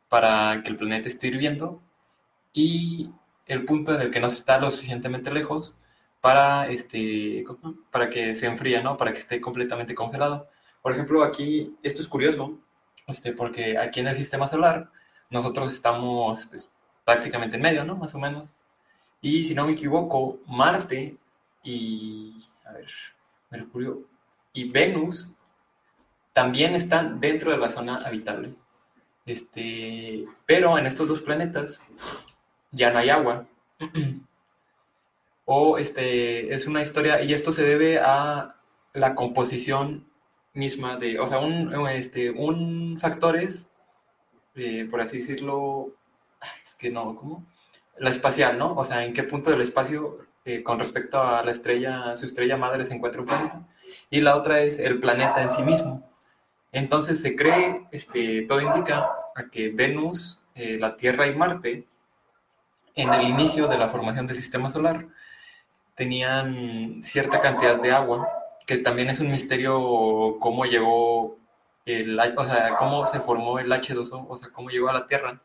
para 0.08 0.62
que 0.62 0.70
el 0.70 0.76
planeta 0.76 1.08
esté 1.08 1.28
hirviendo 1.28 1.82
y 2.52 3.10
el 3.46 3.64
punto 3.64 3.94
en 3.94 4.00
el 4.00 4.10
que 4.10 4.20
no 4.20 4.28
se 4.28 4.36
está 4.36 4.58
lo 4.58 4.70
suficientemente 4.70 5.32
lejos 5.32 5.76
para, 6.20 6.68
este, 6.68 7.44
para 7.90 8.08
que 8.08 8.34
se 8.34 8.46
enfríe, 8.46 8.82
¿no? 8.82 8.96
Para 8.96 9.12
que 9.12 9.18
esté 9.18 9.40
completamente 9.40 9.94
congelado. 9.94 10.48
Por 10.82 10.92
ejemplo, 10.92 11.22
aquí, 11.22 11.76
esto 11.82 12.02
es 12.02 12.08
curioso, 12.08 12.58
este, 13.06 13.32
porque 13.32 13.78
aquí 13.78 14.00
en 14.00 14.08
el 14.08 14.16
sistema 14.16 14.48
solar 14.48 14.90
nosotros 15.30 15.72
estamos 15.72 16.46
pues, 16.46 16.70
prácticamente 17.04 17.56
en 17.56 17.62
medio, 17.62 17.84
¿no? 17.84 17.96
Más 17.96 18.14
o 18.14 18.18
menos. 18.18 18.50
Y 19.20 19.44
si 19.44 19.54
no 19.54 19.66
me 19.66 19.72
equivoco, 19.72 20.38
Marte 20.46 21.16
y, 21.62 22.36
a 22.64 22.72
ver, 22.72 22.88
Mercurio 23.50 24.02
y 24.52 24.68
Venus 24.70 25.28
también 26.32 26.74
están 26.74 27.20
dentro 27.20 27.50
de 27.50 27.58
la 27.58 27.70
zona 27.70 27.96
habitable. 27.96 28.54
Este, 29.24 30.24
pero 30.44 30.78
en 30.78 30.86
estos 30.86 31.08
dos 31.08 31.20
planetas 31.20 31.80
ya 32.70 32.90
no 32.90 32.98
hay 32.98 33.10
agua. 33.10 33.46
o 35.44 35.78
este, 35.78 36.54
es 36.54 36.66
una 36.66 36.82
historia, 36.82 37.22
y 37.22 37.32
esto 37.32 37.52
se 37.52 37.64
debe 37.64 37.98
a 37.98 38.56
la 38.92 39.14
composición 39.14 40.06
misma 40.52 40.96
de, 40.96 41.18
o 41.20 41.26
sea, 41.26 41.38
un, 41.38 41.72
este, 41.88 42.30
un 42.30 42.96
factores, 42.98 43.68
eh, 44.56 44.86
por 44.90 45.00
así 45.00 45.18
decirlo, 45.18 45.92
es 46.62 46.74
que 46.74 46.90
no, 46.90 47.14
¿cómo? 47.14 47.46
La 47.98 48.10
espacial, 48.10 48.58
¿no? 48.58 48.74
O 48.74 48.84
sea, 48.84 49.04
en 49.04 49.12
qué 49.12 49.22
punto 49.22 49.50
del 49.50 49.60
espacio 49.60 50.26
eh, 50.44 50.62
con 50.62 50.78
respecto 50.78 51.20
a 51.20 51.42
la 51.42 51.50
estrella, 51.50 52.14
su 52.14 52.26
estrella 52.26 52.56
madre 52.56 52.84
se 52.84 52.94
encuentra 52.94 53.20
un 53.20 53.26
planeta. 53.26 53.66
Y 54.10 54.20
la 54.20 54.36
otra 54.36 54.60
es 54.60 54.78
el 54.78 55.00
planeta 55.00 55.42
en 55.42 55.50
sí 55.50 55.62
mismo. 55.62 56.08
Entonces 56.72 57.20
se 57.20 57.34
cree, 57.34 57.86
este, 57.90 58.42
todo 58.42 58.60
indica 58.60 59.10
a 59.34 59.48
que 59.50 59.70
Venus, 59.70 60.42
eh, 60.54 60.78
la 60.78 60.96
Tierra 60.96 61.26
y 61.26 61.34
Marte, 61.34 61.86
en 62.94 63.12
el 63.12 63.22
inicio 63.28 63.66
de 63.66 63.78
la 63.78 63.88
formación 63.88 64.26
del 64.26 64.36
sistema 64.36 64.70
solar, 64.70 65.08
tenían 65.94 67.02
cierta 67.02 67.40
cantidad 67.40 67.80
de 67.80 67.92
agua, 67.92 68.28
que 68.66 68.78
también 68.78 69.08
es 69.10 69.20
un 69.20 69.30
misterio 69.30 70.38
cómo 70.38 70.64
llegó 70.64 71.38
el, 71.86 72.18
o 72.18 72.44
sea, 72.44 72.76
cómo 72.76 73.06
se 73.06 73.20
formó 73.20 73.58
el 73.58 73.70
H2O, 73.70 74.26
o 74.28 74.36
sea, 74.36 74.50
cómo 74.50 74.68
llegó 74.68 74.88
a 74.90 74.92
la 74.92 75.06
Tierra. 75.06 75.40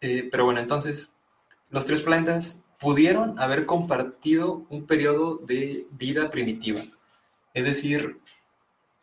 Eh, 0.00 0.28
pero 0.30 0.44
bueno, 0.44 0.60
entonces, 0.60 1.12
los 1.70 1.86
tres 1.86 2.02
planetas 2.02 2.58
pudieron 2.78 3.38
haber 3.38 3.64
compartido 3.64 4.66
un 4.68 4.86
periodo 4.86 5.38
de 5.38 5.86
vida 5.92 6.30
primitiva. 6.30 6.82
Es 7.54 7.64
decir, 7.64 8.20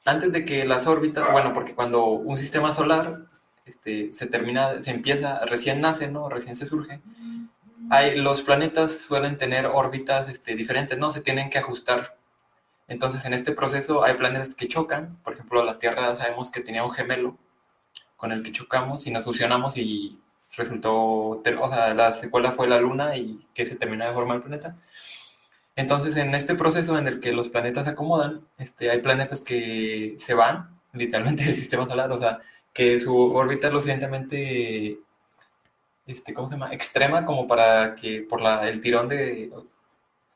antes 0.05 0.31
de 0.31 0.45
que 0.45 0.65
las 0.65 0.85
órbitas, 0.85 1.31
bueno, 1.31 1.53
porque 1.53 1.73
cuando 1.73 2.05
un 2.05 2.37
sistema 2.37 2.73
solar 2.73 3.25
este, 3.65 4.11
se 4.11 4.27
termina, 4.27 4.83
se 4.83 4.91
empieza, 4.91 5.39
recién 5.45 5.81
nace, 5.81 6.07
¿no? 6.09 6.29
Recién 6.29 6.55
se 6.55 6.67
surge, 6.67 7.01
hay, 7.89 8.17
los 8.17 8.41
planetas 8.41 8.99
suelen 8.99 9.37
tener 9.37 9.65
órbitas 9.65 10.29
este, 10.29 10.55
diferentes, 10.55 10.97
¿no? 10.97 11.11
Se 11.11 11.21
tienen 11.21 11.49
que 11.49 11.57
ajustar. 11.57 12.17
Entonces, 12.87 13.25
en 13.25 13.33
este 13.33 13.53
proceso 13.53 14.03
hay 14.03 14.15
planetas 14.15 14.55
que 14.55 14.67
chocan. 14.67 15.17
Por 15.23 15.33
ejemplo, 15.33 15.63
la 15.63 15.79
Tierra 15.79 16.15
sabemos 16.15 16.51
que 16.51 16.61
tenía 16.61 16.83
un 16.83 16.91
gemelo 16.91 17.37
con 18.17 18.31
el 18.31 18.43
que 18.43 18.51
chocamos 18.51 19.07
y 19.07 19.11
nos 19.11 19.23
fusionamos 19.23 19.77
y 19.77 20.19
resultó, 20.55 20.95
o 20.95 21.69
sea, 21.69 21.93
la 21.93 22.13
secuela 22.13 22.51
fue 22.51 22.67
la 22.67 22.79
Luna 22.79 23.17
y 23.17 23.39
que 23.53 23.65
se 23.65 23.75
terminó 23.75 24.05
de 24.05 24.13
formar 24.13 24.37
el 24.37 24.43
planeta. 24.43 24.75
Entonces, 25.75 26.15
en 26.17 26.35
este 26.35 26.55
proceso 26.55 26.97
en 26.97 27.07
el 27.07 27.19
que 27.19 27.31
los 27.31 27.49
planetas 27.49 27.85
se 27.85 27.91
acomodan, 27.91 28.47
este, 28.57 28.91
hay 28.91 29.01
planetas 29.01 29.41
que 29.41 30.15
se 30.17 30.33
van, 30.35 30.79
literalmente, 30.93 31.43
del 31.45 31.55
sistema 31.55 31.87
solar, 31.87 32.11
o 32.11 32.19
sea, 32.19 32.39
que 32.73 32.99
su 32.99 33.15
órbita 33.15 33.67
es 33.67 33.73
lo 33.73 33.79
suficientemente 33.79 34.99
este, 36.05 36.33
¿cómo 36.33 36.47
se 36.47 36.55
llama? 36.55 36.73
Extrema 36.73 37.25
como 37.25 37.47
para 37.47 37.95
que 37.95 38.21
por 38.21 38.41
la, 38.41 38.67
el 38.67 38.81
tirón 38.81 39.07
de, 39.07 39.51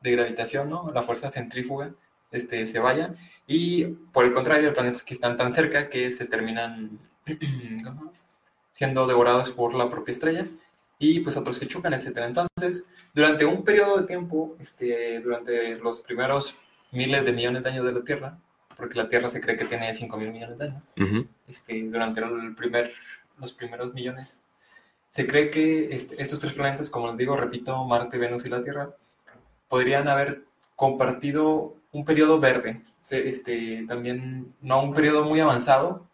de 0.02 0.12
gravitación, 0.12 0.70
¿no? 0.70 0.92
La 0.92 1.02
fuerza 1.04 1.32
centrífuga, 1.32 1.92
este, 2.32 2.68
se 2.68 2.80
vayan. 2.80 3.16
Y 3.48 3.86
por 3.86 4.26
el 4.26 4.34
contrario, 4.34 4.70
hay 4.70 4.74
planetas 4.74 5.04
que 5.04 5.14
están 5.14 5.38
tan 5.38 5.54
cerca 5.54 5.90
que 5.90 6.12
se 6.12 6.26
terminan 6.26 7.00
siendo 8.72 9.08
devorados 9.08 9.52
por 9.52 9.74
la 9.74 9.90
propia 9.90 10.12
estrella 10.12 10.48
y 11.00 11.20
pues 11.20 11.38
otros 11.38 11.60
que 11.60 11.68
chocan, 11.68 11.94
etc. 11.94 12.18
Entonces, 12.24 12.86
durante 13.14 13.46
un 13.46 13.64
periodo 13.64 13.98
de 13.98 14.08
tiempo, 14.08 14.56
este, 14.60 15.20
durante 15.22 15.76
los 15.76 16.02
primeros 16.02 16.56
miles 16.92 17.26
de 17.26 17.34
millones 17.34 17.64
de 17.64 17.70
años 17.70 17.86
de 17.86 17.92
la 17.94 18.04
Tierra, 18.04 18.38
porque 18.76 18.98
la 18.98 19.10
Tierra 19.10 19.30
se 19.30 19.42
cree 19.42 19.56
que 19.56 19.66
tiene 19.66 19.94
5 19.94 20.18
mil 20.18 20.32
millones 20.32 20.58
de 20.58 20.66
años, 20.66 20.84
este, 21.48 21.82
durante 21.84 22.22
el 22.22 22.56
primer, 22.56 22.92
los 23.40 23.54
primeros 23.54 23.94
millones 23.94 24.40
se 25.12 25.26
cree 25.26 25.50
que 25.50 25.96
este, 25.96 26.22
estos 26.22 26.40
tres 26.40 26.54
planetas, 26.54 26.92
como 26.92 27.08
les 27.08 27.18
digo, 27.18 27.36
repito, 27.36 27.84
Marte, 27.86 28.20
Venus 28.20 28.46
y 28.46 28.50
la 28.50 28.62
Tierra, 28.62 28.92
podrían 29.68 30.08
haber 30.08 30.44
compartido 30.76 31.76
un 31.98 32.06
periodo 32.06 32.40
verde, 32.40 32.84
este, 33.10 33.84
también 33.88 34.54
no 34.62 34.84
un 34.84 34.94
periodo 34.94 35.26
muy 35.26 35.40
avanzado, 35.40 36.08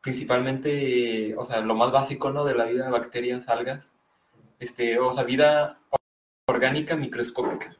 principalmente, 0.00 1.36
o 1.36 1.44
sea, 1.44 1.60
lo 1.60 1.74
más 1.74 1.92
básico, 1.92 2.30
¿no? 2.30 2.42
De 2.46 2.54
la 2.54 2.64
vida, 2.64 2.88
bacterias, 2.88 3.46
algas, 3.50 3.92
este, 4.58 4.98
o 4.98 5.12
sea, 5.12 5.24
vida 5.24 5.78
orgánica 6.46 6.96
microscópica. 6.96 7.76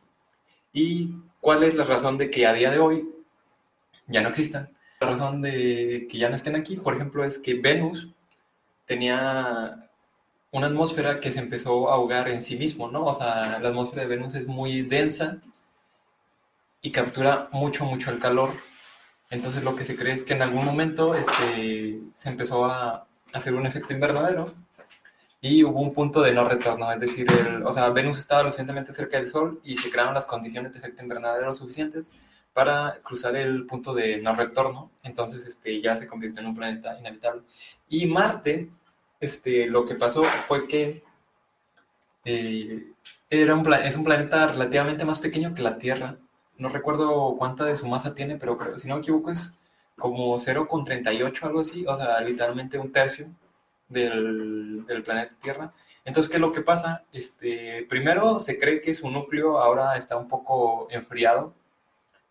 ¿Y 0.70 1.14
cuál 1.40 1.62
es 1.62 1.75
la 1.75 1.84
razón 1.84 2.18
de 2.18 2.28
que 2.28 2.46
a 2.46 2.52
día 2.52 2.70
de 2.70 2.78
hoy 2.78 3.08
ya 4.06 4.20
no 4.20 4.28
existan? 4.28 4.76
La 5.00 5.12
razón 5.12 5.40
de 5.40 6.06
que 6.10 6.18
ya 6.18 6.28
no 6.28 6.36
estén 6.36 6.56
aquí, 6.56 6.76
por 6.76 6.94
ejemplo, 6.94 7.25
es 7.25 7.38
que 7.38 7.54
Venus 7.54 8.10
tenía 8.84 9.88
una 10.50 10.66
atmósfera 10.66 11.20
que 11.20 11.32
se 11.32 11.38
empezó 11.38 11.88
a 11.88 11.94
ahogar 11.94 12.28
en 12.28 12.42
sí 12.42 12.56
mismo, 12.56 12.90
¿no? 12.90 13.06
O 13.06 13.14
sea, 13.14 13.58
la 13.60 13.68
atmósfera 13.70 14.02
de 14.02 14.08
Venus 14.08 14.34
es 14.34 14.46
muy 14.46 14.82
densa 14.82 15.40
y 16.87 16.93
captura 16.93 17.49
mucho, 17.50 17.85
mucho 17.85 18.12
el 18.12 18.21
calor. 18.21 18.52
Entonces 19.28 19.64
lo 19.64 19.75
que 19.75 19.85
se 19.85 19.97
cree 19.97 20.14
es 20.14 20.23
que 20.23 20.35
en 20.35 20.43
algún 20.43 20.64
momento 20.64 21.16
este, 21.16 21.99
se 22.14 22.28
empezó 22.28 22.66
a 22.66 23.09
hacer 23.33 23.55
un 23.55 23.66
efecto 23.66 23.93
invernadero 23.93 24.55
y 25.40 25.64
hubo 25.64 25.81
un 25.81 25.93
punto 25.93 26.23
de 26.23 26.31
no 26.33 26.49
retorno, 26.49 26.93
es 26.93 27.00
decir, 27.00 27.26
o 27.64 27.73
sea, 27.73 27.90
Venus 27.90 28.19
estaba 28.19 28.45
lo 28.45 28.52
cerca 28.52 29.16
del 29.19 29.28
Sol 29.28 29.61
y 29.64 29.76
se 29.76 29.90
crearon 29.90 30.14
las 30.14 30.26
condiciones 30.26 30.73
de 30.73 30.78
efecto 30.78 31.02
invernadero 31.02 31.52
suficientes 31.52 32.09
para 32.52 33.00
cruzar 33.02 33.35
el 33.35 33.66
punto 33.66 33.93
de 33.93 34.19
no 34.19 34.37
retorno, 34.37 34.93
entonces 35.02 35.45
este, 35.45 35.81
ya 35.81 35.97
se 35.97 36.07
convirtió 36.07 36.40
en 36.40 36.47
un 36.47 36.55
planeta 36.55 36.97
inhabitable. 37.00 37.43
Y 37.88 38.07
Marte 38.07 38.71
este, 39.19 39.66
lo 39.66 39.87
que 39.87 39.97
pasó 39.97 40.23
fue 40.23 40.69
que 40.69 41.02
eh, 42.25 42.93
era 43.28 43.57
un 43.57 43.73
es 43.75 43.97
un 43.97 44.05
planeta 44.05 44.47
relativamente 44.47 45.05
más 45.05 45.19
pequeño 45.19 45.52
que 45.52 45.62
la 45.62 45.78
Tierra. 45.78 46.16
No 46.58 46.68
recuerdo 46.68 47.36
cuánta 47.36 47.64
de 47.64 47.76
su 47.76 47.86
masa 47.86 48.14
tiene, 48.14 48.36
pero 48.36 48.58
si 48.78 48.88
no 48.88 48.96
me 48.96 49.00
equivoco 49.00 49.30
es 49.30 49.52
como 49.96 50.36
0,38, 50.38 51.42
algo 51.44 51.60
así, 51.60 51.84
o 51.86 51.96
sea, 51.96 52.20
literalmente 52.20 52.78
un 52.78 52.92
tercio 52.92 53.28
del, 53.88 54.84
del, 54.86 55.02
planeta 55.02 55.34
Tierra. 55.40 55.72
Entonces, 56.04 56.30
¿qué 56.30 56.36
es 56.36 56.40
lo 56.40 56.52
que 56.52 56.60
pasa? 56.62 57.04
Este, 57.12 57.86
primero, 57.88 58.40
se 58.40 58.58
cree 58.58 58.80
que 58.80 58.94
su 58.94 59.10
núcleo 59.10 59.58
ahora 59.58 59.96
está 59.96 60.16
un 60.16 60.28
poco 60.28 60.88
enfriado 60.90 61.54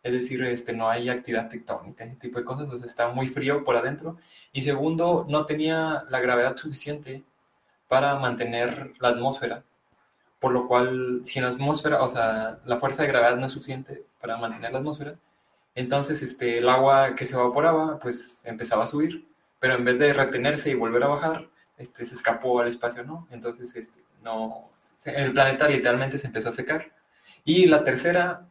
es 0.05 0.13
decir, 0.13 0.43
este, 0.43 0.71
no 0.71 0.87
hay 0.87 1.09
actividad 1.09 1.49
tectónica, 1.49 2.05
ese 2.05 2.15
tipo 2.17 2.37
de 2.37 2.45
cosas, 2.45 2.69
sea, 2.77 2.85
está 2.85 3.07
muy 3.07 3.25
frío 3.25 3.63
por 3.63 3.75
adentro. 3.75 4.17
Y 4.53 4.61
segundo, 4.61 5.25
no 5.27 5.47
tenía 5.47 6.03
la 6.09 6.19
gravedad 6.19 6.55
suficiente 6.55 7.23
para 7.87 8.13
mantener 8.19 8.93
la 8.99 9.09
atmósfera, 9.09 9.63
por 10.39 10.51
lo 10.51 10.67
cual, 10.67 11.21
si 11.23 11.39
la 11.39 11.47
atmósfera, 11.49 12.01
o 12.01 12.09
sea, 12.09 12.59
la 12.65 12.77
fuerza 12.77 13.03
de 13.03 13.09
gravedad 13.09 13.37
no 13.37 13.45
es 13.45 13.51
suficiente 13.51 14.03
para 14.19 14.37
mantener 14.37 14.71
la 14.71 14.79
atmósfera, 14.79 15.15
entonces 15.75 16.21
este, 16.21 16.59
el 16.59 16.69
agua 16.69 17.15
que 17.15 17.25
se 17.25 17.35
evaporaba, 17.35 17.99
pues 17.99 18.43
empezaba 18.45 18.85
a 18.85 18.87
subir, 18.87 19.27
pero 19.59 19.75
en 19.75 19.85
vez 19.85 19.99
de 19.99 20.13
retenerse 20.13 20.69
y 20.69 20.75
volver 20.75 21.03
a 21.03 21.07
bajar, 21.07 21.49
este, 21.77 22.05
se 22.05 22.15
escapó 22.15 22.59
al 22.61 22.67
espacio, 22.67 23.03
¿no? 23.03 23.27
Entonces, 23.31 23.75
este, 23.75 23.99
no, 24.23 24.71
el 25.05 25.33
planeta 25.33 25.67
literalmente 25.67 26.17
se 26.17 26.27
empezó 26.27 26.49
a 26.49 26.53
secar. 26.53 26.93
Y 27.43 27.65
la 27.65 27.83
tercera 27.83 28.47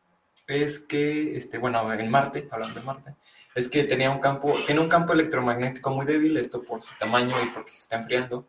es 0.46 0.78
que, 0.78 1.36
este, 1.36 1.58
bueno, 1.58 1.90
en 1.92 2.10
Marte, 2.10 2.48
hablando 2.50 2.80
de 2.80 2.86
Marte, 2.86 3.14
es 3.54 3.68
que 3.68 3.84
tenía 3.84 4.10
un 4.10 4.20
campo, 4.20 4.54
tiene 4.66 4.80
un 4.80 4.88
campo 4.88 5.12
electromagnético 5.12 5.90
muy 5.90 6.06
débil, 6.06 6.36
esto 6.36 6.62
por 6.62 6.82
su 6.82 6.90
tamaño 6.98 7.34
y 7.42 7.46
porque 7.48 7.70
se 7.70 7.82
está 7.82 7.96
enfriando. 7.96 8.46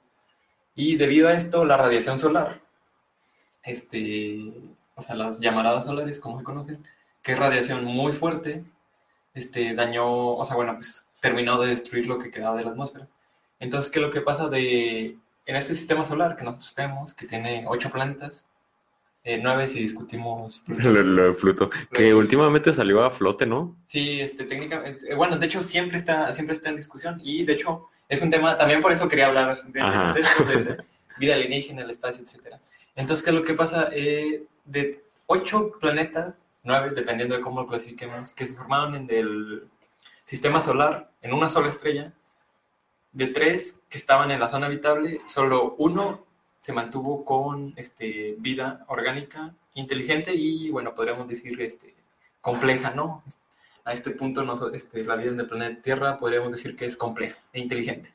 Y 0.76 0.98
debido 0.98 1.30
a 1.30 1.34
esto, 1.34 1.64
la 1.64 1.78
radiación 1.78 2.20
solar, 2.20 2.62
este, 3.66 4.54
o 4.96 5.02
sea, 5.02 5.16
las 5.16 5.40
llamaradas 5.40 5.86
solares, 5.86 6.20
como 6.20 6.40
se 6.40 6.46
conocen, 6.46 6.84
que 7.22 7.34
es 7.34 7.40
radiación 7.40 7.84
muy 7.84 8.14
fuerte, 8.14 8.64
este, 9.34 9.74
dañó, 9.74 10.36
o 10.36 10.46
sea, 10.46 10.56
bueno, 10.56 10.74
pues 10.76 11.08
terminó 11.20 11.60
de 11.60 11.70
destruir 11.70 12.08
lo 12.08 12.20
que 12.20 12.32
quedaba 12.32 12.58
de 12.58 12.64
la 12.64 12.72
atmósfera. 12.72 13.08
Entonces, 13.60 13.92
¿qué 13.92 14.00
es 14.00 14.06
lo 14.06 14.12
que 14.12 14.22
pasa 14.22 14.48
de, 14.48 15.18
en 15.46 15.56
este 15.56 15.76
sistema 15.76 16.06
solar 16.06 16.36
que 16.36 16.44
nosotros 16.44 16.74
tenemos, 16.74 17.14
que 17.14 17.28
tiene 17.28 17.66
ocho 17.68 17.90
planetas, 17.90 18.48
eh, 19.24 19.40
nueve 19.42 19.68
si 19.68 19.80
discutimos 19.80 20.60
Pluto. 20.66 20.92
Lo, 20.92 21.28
de 21.28 21.34
Pluto, 21.34 21.70
que 21.92 22.14
últimamente 22.14 22.72
salió 22.74 23.04
a 23.04 23.10
flote, 23.10 23.48
¿no? 23.48 23.76
Sí, 23.86 24.22
este, 24.22 24.44
técnicamente, 24.44 25.12
eh, 25.12 25.16
bueno, 25.16 25.38
de 25.38 25.46
hecho 25.48 25.64
siempre 25.64 25.98
está, 25.98 26.32
siempre 26.34 26.56
está 26.56 26.70
en 26.70 26.76
discusión 26.76 27.20
y 27.24 27.44
de 27.44 27.54
hecho 27.54 27.90
es 28.08 28.22
un 28.22 28.30
tema, 28.30 28.56
también 28.56 28.82
por 28.82 28.92
eso 28.92 29.08
quería 29.08 29.28
hablar 29.28 29.58
de, 29.64 30.78
vida 31.18 31.34
alienígena, 31.34 31.82
el 31.82 31.90
espacio, 31.90 32.24
etcétera. 32.24 32.60
Entonces, 32.96 33.24
¿qué 33.24 33.32
es 33.32 33.36
lo 33.36 33.44
que 33.44 33.54
pasa? 33.54 33.90
Eh, 33.92 34.46
de 34.66 35.04
ocho 35.28 35.72
planetas, 35.80 36.48
nueve, 36.64 36.92
dependiendo 36.96 37.36
de 37.36 37.42
cómo 37.42 37.62
lo 37.62 37.68
clasifiquemos, 37.68 38.32
que 38.32 38.48
se 38.48 38.54
formaron 38.54 38.96
en 38.96 39.08
el 39.10 39.68
sistema 40.24 40.62
solar, 40.62 41.12
en 41.22 41.34
una 41.34 41.50
sola 41.50 41.70
estrella, 41.70 42.14
de 43.12 43.28
tres 43.28 43.82
que 43.90 43.98
estaban 43.98 44.32
en 44.32 44.40
la 44.40 44.50
zona 44.50 44.66
habitable, 44.66 45.22
solo 45.26 45.76
uno 45.78 46.26
se 46.58 46.74
mantuvo 46.74 47.24
con 47.24 47.74
este, 47.78 48.36
vida 48.40 48.84
orgánica, 48.88 49.54
inteligente 49.74 50.34
y, 50.34 50.70
bueno, 50.72 50.96
podríamos 50.96 51.28
decir 51.28 51.62
este, 51.62 51.96
compleja, 52.42 52.92
¿no? 52.92 53.24
A 53.84 53.94
este 53.94 54.12
punto, 54.12 54.44
este, 54.74 55.04
la 55.04 55.16
vida 55.16 55.32
en 55.32 55.40
el 55.40 55.48
planeta 55.48 55.82
Tierra 55.82 56.18
podríamos 56.18 56.52
decir 56.52 56.76
que 56.76 56.86
es 56.86 56.98
compleja 56.98 57.38
e 57.54 57.60
inteligente. 57.60 58.14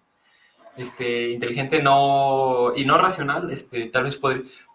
Este, 0.77 1.31
inteligente 1.31 1.83
no, 1.83 2.73
y 2.75 2.85
no 2.85 2.97
racional, 2.97 3.51
este, 3.51 3.87
tal 3.87 4.05
vez 4.05 4.19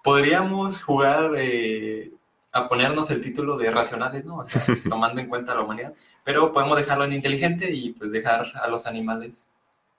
podríamos 0.04 0.84
jugar 0.84 1.32
eh, 1.38 2.12
a 2.52 2.68
ponernos 2.68 3.10
el 3.12 3.22
título 3.22 3.58
de 3.58 3.72
racionales, 3.72 4.24
¿no? 4.26 4.38
O 4.38 4.46
sea, 4.46 4.62
tomando 4.90 5.22
en 5.22 5.28
cuenta 5.28 5.56
la 5.56 5.62
humanidad, 5.62 5.94
pero 6.24 6.52
podemos 6.52 6.78
dejarlo 6.78 7.06
en 7.06 7.14
inteligente 7.14 7.72
y 7.72 7.92
pues 7.94 8.12
dejar 8.12 8.46
a 8.62 8.68
los 8.68 8.86
animales 8.86 9.50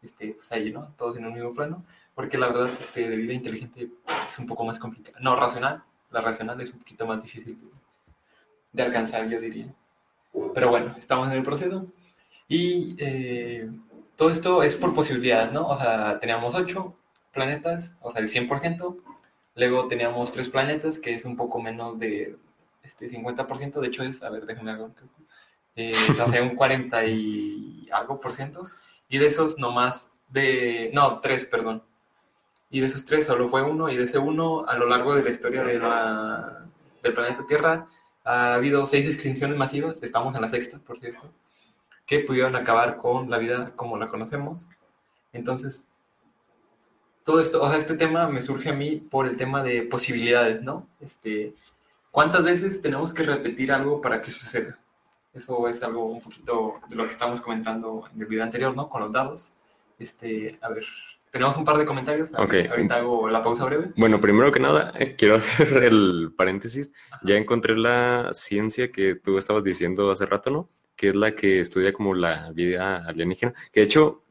este, 0.03 0.35
pues 0.35 0.51
ahí, 0.53 0.71
¿no? 0.71 0.93
Todos 0.97 1.17
en 1.17 1.27
un 1.27 1.35
mismo 1.35 1.55
plano, 1.55 1.85
porque 2.15 2.39
la 2.39 2.49
verdad, 2.49 2.71
este, 2.73 3.09
de 3.09 3.17
vida 3.17 3.33
inteligente 3.33 3.89
es 4.29 4.39
un 4.39 4.47
poco 4.47 4.65
más 4.65 4.79
complicado. 4.79 5.17
No, 5.21 5.35
racional, 5.35 5.83
la 6.11 6.21
racional 6.21 6.61
es 6.61 6.73
un 6.73 6.79
poquito 6.79 7.07
más 7.07 7.23
difícil 7.23 7.59
de, 7.61 7.67
de 8.73 8.83
alcanzar, 8.83 9.29
yo 9.29 9.41
diría. 9.41 9.75
Pero 10.55 10.69
bueno, 10.69 10.95
estamos 10.99 11.27
en 11.29 11.35
el 11.35 11.43
proceso 11.43 11.87
y 12.49 12.95
eh, 12.99 13.69
todo 14.17 14.31
esto 14.31 14.63
es 14.63 14.75
por 14.77 14.95
posibilidades, 14.95 15.53
¿no? 15.53 15.69
O 15.69 15.79
sea, 15.79 16.19
teníamos 16.19 16.55
ocho 16.55 16.97
planetas, 17.33 17.95
o 18.01 18.11
sea, 18.11 18.23
el 18.23 18.29
100%. 18.29 18.97
Luego 19.55 19.89
teníamos 19.89 20.33
tres 20.33 20.49
planetas, 20.49 20.99
que 20.99 21.15
es 21.15 21.25
un 21.25 21.37
poco 21.37 21.61
menos 21.61 21.99
de 21.99 22.37
este 22.83 23.09
50%. 23.09 23.81
De 23.81 23.87
hecho, 23.89 24.03
es, 24.03 24.23
a 24.23 24.31
ver, 24.31 24.47
déjenme 24.47 24.73
algo. 24.73 24.91
Eh, 25.77 25.95
o 26.11 26.29
sea, 26.29 26.43
un 26.43 26.57
40 26.57 27.05
y 27.07 27.89
algo 27.93 28.19
por 28.21 28.35
ciento. 28.35 28.67
Y 29.09 29.19
de 29.19 29.27
esos 29.27 29.59
nomás 29.59 30.11
de... 30.29 30.91
No, 30.95 31.21
tres, 31.21 31.45
perdón. 31.45 31.83
Y 32.71 32.81
de 32.81 32.87
esos 32.87 33.05
tres 33.05 33.27
solo 33.27 33.49
fue 33.49 33.63
uno. 33.63 33.91
Y 33.91 33.97
de 33.97 34.05
ese 34.05 34.19
uno, 34.19 34.65
a 34.67 34.77
lo 34.77 34.87
largo 34.87 35.15
de 35.15 35.23
la 35.23 35.31
historia 35.31 35.63
de 35.63 35.79
la, 35.79 36.67
del 37.03 37.13
planeta 37.13 37.47
Tierra, 37.47 37.87
ha 38.25 38.55
habido 38.55 38.87
seis 38.87 39.07
extinciones 39.07 39.57
masivas. 39.57 39.99
Estamos 40.03 40.35
en 40.35 40.41
la 40.43 40.49
sexta, 40.49 40.79
por 40.79 40.99
cierto 40.99 41.31
que 42.07 42.21
pudieron 42.21 42.57
acabar 42.57 42.97
con 42.97 43.29
la 43.31 43.39
vida 43.39 43.73
como 43.77 43.99
la 43.99 44.09
conocemos. 44.09 44.67
Entonces, 45.33 45.87
todo 47.25 47.41
esto, 47.41 47.63
o 47.63 47.69
sea, 47.69 47.77
este 47.77 47.95
tema 47.95 48.29
me 48.29 48.41
surge 48.41 48.71
a 48.71 48.73
mí 48.73 48.97
por 48.97 49.27
el 49.27 49.37
tema 49.37 49.63
de 49.63 49.83
posibilidades, 49.83 50.63
¿no? 50.63 50.87
Este, 51.01 51.55
¿Cuántas 52.13 52.45
veces 52.45 52.81
tenemos 52.81 53.13
que 53.13 53.25
repetir 53.25 53.73
algo 53.73 54.01
para 54.01 54.23
que 54.23 54.31
suceda? 54.31 54.79
Eso 55.35 55.69
es 55.69 55.83
algo 55.83 56.07
un 56.07 56.23
poquito 56.23 56.81
de 56.89 56.97
lo 56.97 57.05
que 57.05 57.13
estamos 57.13 57.43
comentando 57.43 58.05
en 58.15 58.21
el 58.21 58.27
video 58.27 58.43
anterior, 58.43 58.75
¿no? 58.75 58.89
Con 58.89 59.03
los 59.03 59.13
dados. 59.13 59.53
Este, 59.99 60.59
a 60.63 60.71
ver, 60.71 60.85
tenemos 61.31 61.57
un 61.57 61.65
par 61.65 61.77
de 61.77 61.85
comentarios. 61.85 62.33
Ahorita 62.33 62.95
hago 62.95 63.29
la 63.29 63.43
pausa 63.43 63.65
breve. 63.67 63.93
Bueno, 63.97 64.21
primero 64.21 64.51
que 64.51 64.61
nada, 64.61 64.93
eh, 64.99 65.15
quiero 65.17 65.35
hacer 65.35 65.85
el 65.85 66.33
paréntesis. 66.35 66.93
Ya 67.23 67.35
encontré 67.35 67.77
la 67.77 68.31
ciencia 68.33 68.91
que 68.91 69.17
tú 69.17 69.37
estabas 69.37 69.65
diciendo 69.65 70.11
hace 70.11 70.25
rato, 70.25 70.51
¿no? 70.51 70.71
Que 70.97 71.11
es 71.11 71.15
la 71.15 71.35
que 71.35 71.61
estudia 71.61 71.93
como 71.93 72.15
la 72.15 72.51
vida 72.53 73.05
alienígena, 73.07 73.55
que 73.73 73.81
de 73.81 73.87
hecho, 73.87 74.25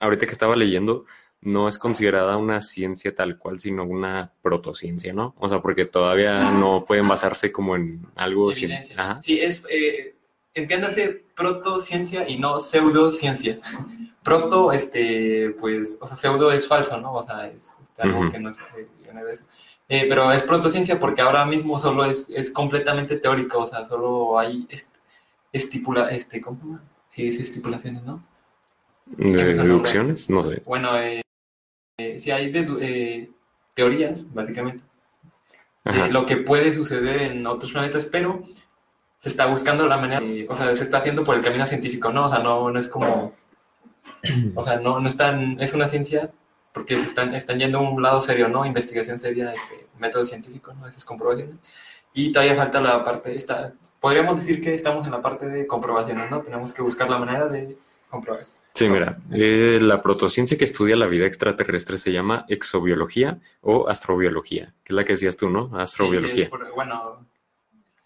ahorita 0.00 0.26
que 0.26 0.32
estaba 0.32 0.56
leyendo, 0.56 1.04
no 1.42 1.68
es 1.68 1.78
considerada 1.78 2.36
una 2.36 2.60
ciencia 2.60 3.14
tal 3.14 3.38
cual, 3.38 3.60
sino 3.60 3.84
una 3.84 4.32
protociencia, 4.42 5.12
¿no? 5.12 5.34
O 5.38 5.48
sea, 5.48 5.60
porque 5.60 5.84
todavía 5.84 6.50
no 6.50 6.84
pueden 6.84 7.06
basarse 7.06 7.52
como 7.52 7.76
en 7.76 8.06
algo... 8.16 8.50
Ajá. 8.96 9.22
Sí, 9.22 9.38
es, 9.38 9.62
eh, 9.70 10.16
entiéndase 10.54 11.24
protociencia 11.36 12.28
y 12.28 12.38
no 12.38 12.58
pseudociencia. 12.58 13.58
Proto, 14.24 14.72
este, 14.72 15.50
pues, 15.60 15.96
o 16.00 16.06
sea, 16.06 16.16
pseudo 16.16 16.50
es 16.50 16.66
falso, 16.66 17.00
¿no? 17.00 17.14
O 17.14 17.22
sea, 17.22 17.46
es, 17.46 17.72
algo 17.98 18.30
que 18.30 18.38
no 18.38 18.50
es 18.50 18.58
eh, 18.76 18.88
de 19.24 19.32
eso. 19.32 19.44
Eh, 19.88 20.06
pero 20.08 20.32
es 20.32 20.42
protociencia 20.42 20.98
porque 20.98 21.22
ahora 21.22 21.46
mismo 21.46 21.78
solo 21.78 22.04
es, 22.04 22.28
es 22.30 22.50
completamente 22.50 23.16
teórico, 23.16 23.60
o 23.60 23.66
sea, 23.66 23.86
solo 23.86 24.36
hay 24.36 24.66
estipula, 25.52 26.10
este, 26.10 26.40
¿cómo 26.40 26.58
se 26.58 26.64
llama? 26.64 26.84
Sí, 27.08 27.28
es 27.28 27.40
estipulaciones, 27.40 28.02
¿no? 28.02 28.24
¿De 29.06 29.54
deducciones? 29.54 30.28
No 30.30 30.42
sé. 30.42 30.62
Bueno, 30.64 30.98
eh, 30.98 31.22
eh 31.98 32.18
sí 32.18 32.30
hay 32.30 32.52
eh, 32.80 33.30
teorías, 33.74 34.32
básicamente, 34.32 34.84
de 35.84 36.08
lo 36.08 36.26
que 36.26 36.38
puede 36.38 36.72
suceder 36.72 37.22
en 37.22 37.46
otros 37.46 37.72
planetas, 37.72 38.04
pero 38.06 38.42
se 39.18 39.28
está 39.28 39.46
buscando 39.46 39.86
la 39.86 39.98
manera, 39.98 40.20
o 40.48 40.54
sea, 40.54 40.74
se 40.76 40.82
está 40.82 40.98
haciendo 40.98 41.24
por 41.24 41.36
el 41.36 41.42
camino 41.42 41.64
científico, 41.64 42.10
¿no? 42.12 42.26
O 42.26 42.28
sea, 42.28 42.40
no, 42.40 42.70
no 42.70 42.80
es 42.80 42.88
como, 42.88 43.34
o 44.54 44.62
sea, 44.62 44.78
no, 44.80 45.00
no 45.00 45.08
es 45.08 45.16
tan, 45.16 45.60
es 45.60 45.72
una 45.72 45.86
ciencia 45.86 46.30
porque 46.76 46.98
se 46.98 47.06
están, 47.06 47.34
están 47.34 47.58
yendo 47.58 47.78
a 47.78 47.90
un 47.90 48.02
lado 48.02 48.20
serio, 48.20 48.48
¿no? 48.48 48.66
Investigación 48.66 49.18
seria, 49.18 49.50
este, 49.50 49.86
método 49.98 50.26
científico, 50.26 50.74
¿no? 50.74 50.86
Esas 50.86 51.06
comprobaciones. 51.06 51.56
Y 52.16 52.32
todavía 52.32 52.56
falta 52.56 52.80
la 52.80 53.04
parte, 53.04 53.36
esta, 53.36 53.74
podríamos 54.00 54.36
decir 54.36 54.58
que 54.62 54.72
estamos 54.72 55.06
en 55.06 55.12
la 55.12 55.20
parte 55.20 55.46
de 55.46 55.66
comprobaciones, 55.66 56.30
¿no? 56.30 56.40
Tenemos 56.40 56.72
que 56.72 56.80
buscar 56.80 57.10
la 57.10 57.18
manera 57.18 57.46
de 57.46 57.76
comprobar. 58.08 58.42
Sí, 58.72 58.88
mira, 58.88 59.18
eh, 59.32 59.78
la 59.82 60.00
protociencia 60.00 60.56
que 60.56 60.64
estudia 60.64 60.96
la 60.96 61.08
vida 61.08 61.26
extraterrestre 61.26 61.98
se 61.98 62.12
llama 62.12 62.46
exobiología 62.48 63.38
o 63.60 63.86
astrobiología, 63.86 64.72
que 64.82 64.94
es 64.94 64.96
la 64.96 65.04
que 65.04 65.12
decías 65.12 65.36
tú, 65.36 65.50
¿no? 65.50 65.70
Astrobiología. 65.76 66.48
bueno, 66.74 67.26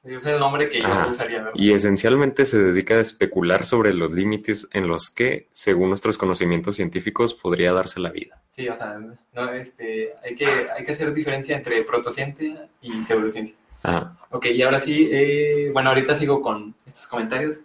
es 0.02 0.26
el 0.26 0.40
nombre 0.40 0.68
que 0.68 0.80
yo 0.80 0.88
usaría. 1.08 1.38
¿verdad? 1.38 1.52
Y 1.54 1.72
esencialmente 1.72 2.46
se 2.46 2.58
dedica 2.58 2.94
a 2.94 3.00
especular 3.00 3.64
sobre 3.64 3.94
los 3.94 4.10
límites 4.10 4.68
en 4.72 4.88
los 4.88 5.10
que, 5.10 5.46
según 5.52 5.90
nuestros 5.90 6.18
conocimientos 6.18 6.74
científicos, 6.74 7.32
podría 7.32 7.72
darse 7.72 8.00
la 8.00 8.10
vida. 8.10 8.42
Sí, 8.48 8.68
o 8.68 8.76
sea, 8.76 8.98
no, 9.34 9.52
este, 9.52 10.14
hay, 10.24 10.34
que, 10.34 10.46
hay 10.46 10.82
que 10.82 10.90
hacer 10.90 11.12
diferencia 11.12 11.56
entre 11.56 11.84
protociencia 11.84 12.68
y 12.82 13.02
pseudociencia. 13.02 13.54
Ah. 13.82 14.16
Ok, 14.30 14.46
y 14.46 14.62
ahora 14.62 14.78
sí, 14.78 15.08
eh, 15.12 15.70
bueno, 15.72 15.88
ahorita 15.88 16.14
sigo 16.14 16.40
con 16.40 16.74
estos 16.86 17.06
comentarios. 17.08 17.62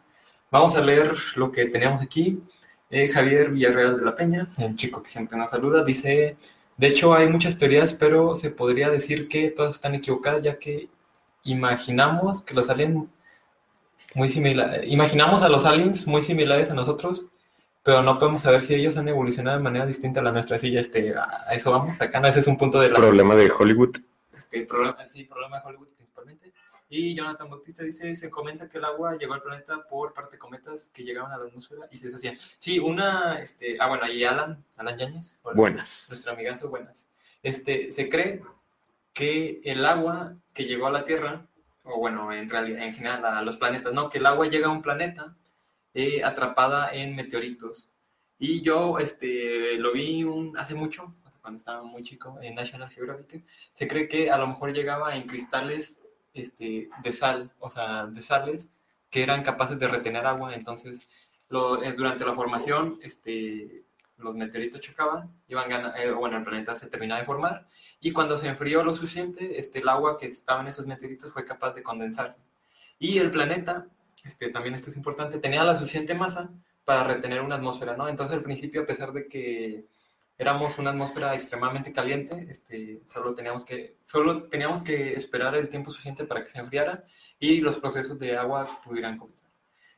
Vamos 0.49 0.75
a 0.75 0.81
leer 0.81 1.13
lo 1.35 1.51
que 1.51 1.67
teníamos 1.67 2.01
aquí. 2.01 2.41
Eh, 2.89 3.07
Javier 3.07 3.49
Villarreal 3.49 3.97
de 3.99 4.05
la 4.05 4.15
Peña, 4.15 4.47
un 4.57 4.75
chico 4.75 5.01
que 5.01 5.09
siempre 5.09 5.37
nos 5.37 5.49
saluda, 5.49 5.83
dice, 5.83 6.37
de 6.77 6.87
hecho 6.87 7.13
hay 7.13 7.27
muchas 7.27 7.57
teorías, 7.57 7.93
pero 7.95 8.35
se 8.35 8.51
podría 8.51 8.89
decir 8.89 9.27
que 9.27 9.49
todas 9.49 9.73
están 9.73 9.95
equivocadas, 9.95 10.41
ya 10.41 10.59
que 10.59 10.87
imaginamos 11.43 12.43
que 12.43 12.53
los 12.53 12.69
aliens 12.69 13.07
muy 14.13 14.29
similares, 14.29 14.81
imaginamos 14.89 15.43
a 15.43 15.49
los 15.49 15.65
aliens 15.65 16.05
muy 16.07 16.21
similares 16.21 16.69
a 16.69 16.75
nosotros, 16.75 17.25
pero 17.83 18.03
no 18.03 18.19
podemos 18.19 18.43
saber 18.43 18.61
si 18.61 18.75
ellos 18.75 18.97
han 18.97 19.07
evolucionado 19.07 19.57
de 19.57 19.63
manera 19.63 19.85
distinta 19.85 20.19
a 20.19 20.23
la 20.23 20.31
nuestra. 20.31 20.55
Así 20.55 20.71
ya 20.71 20.79
este, 20.79 21.15
a 21.17 21.53
eso 21.53 21.71
vamos, 21.71 21.99
acá 21.99 22.19
no, 22.19 22.27
ese 22.27 22.39
es 22.39 22.47
un 22.47 22.57
punto 22.57 22.79
de 22.79 22.89
la... 22.89 22.95
Problema 22.95 23.35
de 23.35 23.51
Hollywood. 23.51 23.97
Este, 24.37 24.61
problema, 24.61 24.95
sí, 25.09 25.23
problema 25.25 25.59
de 25.59 25.67
Hollywood 25.67 25.87
y 26.87 27.15
Jonathan 27.15 27.49
Bautista 27.49 27.83
dice, 27.83 28.15
se 28.15 28.29
comenta 28.29 28.69
que 28.69 28.77
el 28.77 28.85
agua 28.85 29.17
llegó 29.17 29.33
al 29.33 29.41
planeta 29.41 29.83
por 29.87 30.13
parte 30.13 30.35
de 30.35 30.39
cometas 30.39 30.89
que 30.93 31.03
llegaban 31.03 31.31
a 31.31 31.37
la 31.37 31.45
atmósfera 31.45 31.87
y 31.91 31.97
se 31.97 32.07
deshacían. 32.07 32.37
Sí, 32.59 32.77
una, 32.77 33.39
este, 33.41 33.77
ah, 33.79 33.87
bueno, 33.87 34.07
y 34.07 34.23
Alan, 34.23 34.63
Alan 34.75 34.97
Yáñez. 34.97 35.39
buenas. 35.55 36.07
Nuestro 36.09 36.33
amigazo, 36.33 36.69
buenas. 36.69 37.07
Este, 37.41 37.91
se 37.91 38.07
cree 38.07 38.43
que 39.13 39.61
el 39.63 39.83
agua 39.85 40.35
que 40.53 40.65
llegó 40.65 40.87
a 40.87 40.91
la 40.91 41.05
Tierra, 41.05 41.47
o 41.83 41.99
bueno, 41.99 42.31
en 42.31 42.49
realidad, 42.49 42.83
en 42.83 42.93
general 42.93 43.25
a 43.25 43.41
los 43.41 43.57
planetas, 43.57 43.93
no, 43.93 44.09
que 44.09 44.19
el 44.19 44.25
agua 44.25 44.47
llega 44.47 44.67
a 44.67 44.71
un 44.71 44.81
planeta 44.81 45.35
eh, 45.93 46.23
atrapada 46.23 46.93
en 46.93 47.15
meteoritos. 47.15 47.89
Y 48.37 48.61
yo, 48.61 48.99
este, 48.99 49.77
lo 49.77 49.91
vi 49.93 50.23
un, 50.23 50.57
hace 50.57 50.75
mucho, 50.75 51.15
cuando 51.41 51.57
estaba 51.57 51.83
muy 51.83 52.03
chico, 52.03 52.37
en 52.41 52.55
National 52.55 52.89
Geographic, 52.89 53.43
se 53.73 53.87
cree 53.87 54.07
que 54.07 54.29
a 54.29 54.37
lo 54.37 54.47
mejor 54.47 54.73
llegaba 54.73 55.15
en 55.15 55.27
cristales 55.27 56.01
este, 56.35 56.89
de 57.01 57.13
sal, 57.13 57.51
o 57.59 57.71
sea, 57.71 58.05
de 58.05 58.21
sales 58.21 58.69
que 59.09 59.23
eran 59.23 59.43
capaces 59.43 59.79
de 59.79 59.87
retener 59.87 60.25
agua. 60.25 60.53
Entonces, 60.53 61.09
eh, 61.49 61.93
durante 61.97 62.25
la 62.25 62.33
formación, 62.33 62.99
este, 63.01 63.83
los 64.17 64.35
meteoritos 64.35 64.81
chocaban, 64.81 65.31
iban 65.47 65.71
eh, 65.97 66.11
bueno, 66.11 66.37
el 66.37 66.43
planeta 66.43 66.75
se 66.75 66.87
terminaba 66.87 67.19
de 67.19 67.25
formar 67.25 67.67
y 67.99 68.11
cuando 68.11 68.37
se 68.37 68.47
enfrió 68.47 68.83
lo 68.83 68.93
suficiente, 68.95 69.59
este, 69.59 69.79
el 69.79 69.89
agua 69.89 70.17
que 70.17 70.27
estaba 70.27 70.61
en 70.61 70.67
esos 70.67 70.85
meteoritos 70.85 71.31
fue 71.31 71.45
capaz 71.45 71.73
de 71.73 71.83
condensarse. 71.83 72.37
Y 72.99 73.19
el 73.19 73.31
planeta, 73.31 73.87
este, 74.23 74.49
también 74.49 74.75
esto 74.75 74.89
es 74.89 74.95
importante, 74.95 75.39
tenía 75.39 75.63
la 75.63 75.77
suficiente 75.77 76.13
masa 76.13 76.49
para 76.85 77.03
retener 77.03 77.41
una 77.41 77.55
atmósfera, 77.55 77.97
¿no? 77.97 78.07
Entonces 78.07 78.37
al 78.37 78.43
principio, 78.43 78.81
a 78.81 78.85
pesar 78.85 79.11
de 79.11 79.27
que 79.27 79.85
éramos 80.37 80.77
una 80.77 80.89
atmósfera 80.89 81.33
extremadamente 81.33 81.93
caliente, 81.93 82.45
este, 82.49 83.01
solo, 83.05 83.33
teníamos 83.33 83.63
que, 83.63 83.97
solo 84.03 84.43
teníamos 84.43 84.83
que 84.83 85.13
esperar 85.13 85.55
el 85.55 85.69
tiempo 85.69 85.91
suficiente 85.91 86.25
para 86.25 86.43
que 86.43 86.49
se 86.49 86.59
enfriara 86.59 87.05
y 87.39 87.61
los 87.61 87.79
procesos 87.79 88.19
de 88.19 88.35
agua 88.35 88.81
pudieran 88.83 89.17
comenzar. 89.17 89.49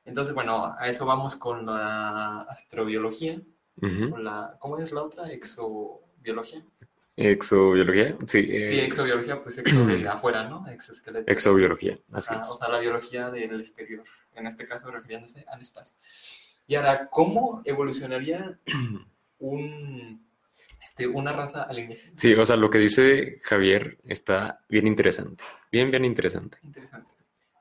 Entonces, 0.05 0.33
bueno, 0.33 0.73
a 0.77 0.87
eso 0.87 1.05
vamos 1.05 1.35
con 1.35 1.65
la 1.65 2.41
astrobiología, 2.41 3.41
con 3.79 4.23
la, 4.23 4.55
¿cómo 4.59 4.77
es 4.77 4.91
la 4.91 5.03
otra? 5.03 5.27
Exobiología. 5.29 6.63
Exobiología, 7.17 8.15
sí. 8.27 8.45
Eh... 8.47 8.65
Sí, 8.65 8.79
exobiología, 8.79 9.41
pues 9.41 9.57
exo 9.57 9.85
de 9.85 10.07
afuera, 10.07 10.47
¿no? 10.47 10.67
Exoesqueleto. 10.67 11.29
Exobiología, 11.31 11.99
así 12.11 12.33
es. 12.39 12.47
O 12.47 12.57
sea, 12.57 12.69
la 12.69 12.79
biología 12.79 13.31
del 13.31 13.59
exterior, 13.59 14.03
en 14.35 14.45
este 14.45 14.65
caso 14.65 14.91
refiriéndose 14.91 15.43
al 15.47 15.59
espacio. 15.59 15.95
Y 16.67 16.75
ahora, 16.75 17.09
¿cómo 17.09 17.61
evolucionaría 17.65 18.59
un 19.39 20.26
este, 20.87 21.05
una 21.05 21.33
raza 21.33 21.63
alienígena. 21.63 22.13
Sí, 22.17 22.33
o 22.33 22.45
sea, 22.45 22.55
lo 22.55 22.69
que 22.69 22.77
dice 22.77 23.39
Javier 23.43 23.97
está 24.05 24.61
bien 24.69 24.87
interesante. 24.87 25.43
Bien, 25.69 25.91
bien 25.91 26.05
interesante. 26.05 26.57
Interesante. 26.63 27.13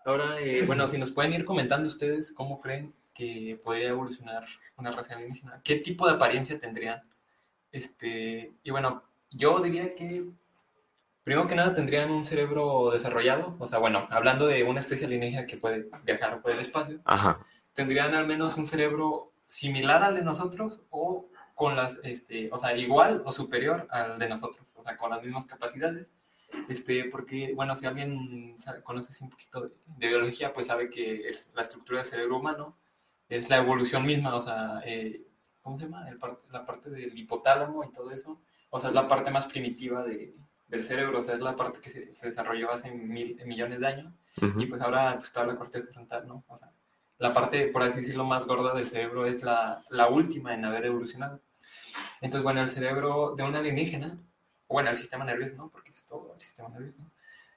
Ahora, 0.04 0.40
eh, 0.40 0.62
bueno, 0.64 0.86
si 0.86 0.96
nos 0.96 1.10
pueden 1.10 1.32
ir 1.32 1.44
comentando 1.44 1.88
ustedes 1.88 2.32
cómo 2.32 2.60
creen 2.60 2.94
que 3.12 3.58
podría 3.64 3.88
evolucionar 3.88 4.44
una 4.76 4.92
raza 4.92 5.14
alienígena, 5.16 5.60
qué 5.64 5.76
tipo 5.76 6.06
de 6.06 6.14
apariencia 6.14 6.56
tendrían. 6.58 7.02
Este, 7.72 8.52
y 8.62 8.70
bueno, 8.70 9.02
yo 9.30 9.58
diría 9.58 9.92
que 9.96 10.26
primero 11.24 11.48
que 11.48 11.56
nada 11.56 11.74
tendrían 11.74 12.12
un 12.12 12.24
cerebro 12.24 12.92
desarrollado, 12.92 13.56
o 13.58 13.66
sea, 13.66 13.80
bueno, 13.80 14.06
hablando 14.10 14.46
de 14.46 14.62
una 14.62 14.78
especie 14.78 15.06
alienígena 15.06 15.46
que 15.46 15.56
puede 15.56 15.88
viajar 16.04 16.40
por 16.40 16.52
el 16.52 16.60
espacio, 16.60 17.00
Ajá. 17.04 17.40
tendrían 17.74 18.14
al 18.14 18.28
menos 18.28 18.56
un 18.56 18.66
cerebro 18.66 19.32
similar 19.46 20.04
al 20.04 20.14
de 20.14 20.22
nosotros 20.22 20.80
o 20.90 21.28
con 21.56 21.74
las, 21.74 21.98
este, 22.04 22.48
o 22.52 22.58
sea, 22.58 22.76
igual 22.76 23.22
o 23.24 23.32
superior 23.32 23.88
al 23.90 24.18
de 24.18 24.28
nosotros, 24.28 24.72
o 24.76 24.82
sea, 24.84 24.96
con 24.96 25.10
las 25.10 25.22
mismas 25.24 25.46
capacidades. 25.46 26.06
Este, 26.68 27.04
porque, 27.06 27.52
bueno, 27.54 27.74
si 27.74 27.86
alguien 27.86 28.56
sabe- 28.58 28.82
conoce 28.82 29.24
un 29.24 29.30
poquito 29.30 29.72
de, 29.86 30.06
biología, 30.08 30.52
pues 30.52 30.66
sabe 30.66 30.88
que 30.90 31.28
es- 31.28 31.50
la 31.54 31.62
estructura 31.62 31.98
del 31.98 32.06
cerebro 32.06 32.36
humano 32.38 32.76
es 33.28 33.48
la 33.50 33.56
evolución 33.56 34.04
misma, 34.04 34.36
o 34.36 34.40
sea, 34.40 34.80
eh, 34.84 35.22
¿cómo 35.62 35.78
se 35.78 35.86
llama? 35.86 36.08
El 36.08 36.18
par- 36.18 36.38
la 36.50 36.64
parte 36.64 36.90
del 36.90 37.18
hipotálamo 37.18 37.82
y 37.84 37.90
todo 37.90 38.10
eso, 38.12 38.40
o 38.70 38.78
sea, 38.78 38.90
es 38.90 38.94
la 38.94 39.08
parte 39.08 39.30
más 39.30 39.46
primitiva 39.46 40.04
de, 40.04 40.34
del 40.68 40.84
cerebro, 40.84 41.18
o 41.18 41.22
sea, 41.22 41.34
es 41.34 41.40
la 41.40 41.56
parte 41.56 41.80
que 41.80 41.90
se, 41.90 42.12
se 42.12 42.26
desarrolló 42.26 42.70
hace 42.70 42.90
mil, 42.92 43.40
millones 43.46 43.80
de 43.80 43.86
años, 43.86 44.12
Ujú. 44.42 44.60
y 44.60 44.66
pues 44.66 44.80
ahora 44.82 45.14
pues 45.16 45.32
toda 45.32 45.46
la 45.46 45.56
corteza 45.56 45.86
frontal, 45.92 46.26
¿no? 46.28 46.44
O 46.48 46.56
sea, 46.56 46.70
la 47.18 47.32
parte, 47.32 47.68
por 47.68 47.82
así 47.82 47.96
decirlo, 47.96 48.24
más 48.24 48.44
gorda 48.44 48.74
del 48.74 48.86
cerebro 48.86 49.26
es 49.26 49.42
la, 49.42 49.82
la 49.90 50.08
última 50.08 50.54
en 50.54 50.64
haber 50.64 50.86
evolucionado. 50.86 51.40
Entonces, 52.20 52.42
bueno, 52.42 52.60
el 52.60 52.68
cerebro 52.68 53.34
de 53.36 53.42
un 53.42 53.54
alienígena, 53.54 54.16
bueno, 54.68 54.90
el 54.90 54.96
sistema 54.96 55.24
nervioso, 55.24 55.54
¿no? 55.56 55.70
Porque 55.70 55.90
es 55.90 56.04
todo 56.04 56.34
el 56.34 56.40
sistema 56.40 56.68
nervioso, 56.68 56.98
¿no? 57.02 57.10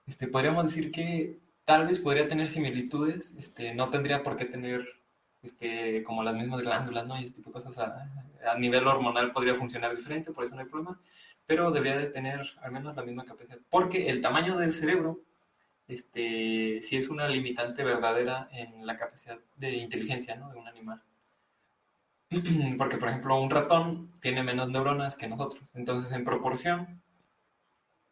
Este, 0.05 0.27
podríamos 0.27 0.63
decir 0.65 0.91
que 0.91 1.39
tal 1.65 1.87
vez 1.87 1.99
podría 1.99 2.27
tener 2.27 2.47
similitudes, 2.47 3.33
este, 3.37 3.75
no 3.75 3.89
tendría 3.89 4.23
por 4.23 4.35
qué 4.35 4.45
tener 4.45 4.87
este, 5.43 6.03
como 6.03 6.23
las 6.23 6.35
mismas 6.35 6.61
glándulas, 6.61 7.05
¿no? 7.05 7.19
Y 7.19 7.25
este 7.25 7.37
tipo 7.37 7.49
de 7.49 7.63
cosas 7.63 7.77
a, 7.77 8.51
a 8.51 8.57
nivel 8.57 8.87
hormonal 8.87 9.31
podría 9.31 9.55
funcionar 9.55 9.95
diferente, 9.95 10.31
por 10.31 10.43
eso 10.43 10.55
no 10.55 10.61
hay 10.61 10.67
problema, 10.67 10.99
pero 11.45 11.71
debería 11.71 11.97
de 11.97 12.07
tener 12.07 12.41
al 12.61 12.71
menos 12.71 12.95
la 12.95 13.03
misma 13.03 13.25
capacidad, 13.25 13.59
porque 13.69 14.09
el 14.09 14.21
tamaño 14.21 14.57
del 14.57 14.73
cerebro 14.73 15.21
este, 15.89 16.79
sí 16.81 16.97
es 16.97 17.09
una 17.09 17.27
limitante 17.27 17.83
verdadera 17.83 18.47
en 18.51 18.85
la 18.85 18.95
capacidad 18.95 19.37
de 19.57 19.71
inteligencia 19.71 20.35
¿no? 20.35 20.49
de 20.51 20.57
un 20.57 20.67
animal. 20.67 21.01
Porque, 22.77 22.97
por 22.97 23.09
ejemplo, 23.09 23.41
un 23.41 23.49
ratón 23.49 24.11
tiene 24.21 24.43
menos 24.43 24.69
neuronas 24.69 25.15
que 25.15 25.27
nosotros. 25.27 25.71
Entonces, 25.73 26.11
en 26.11 26.23
proporción, 26.23 27.01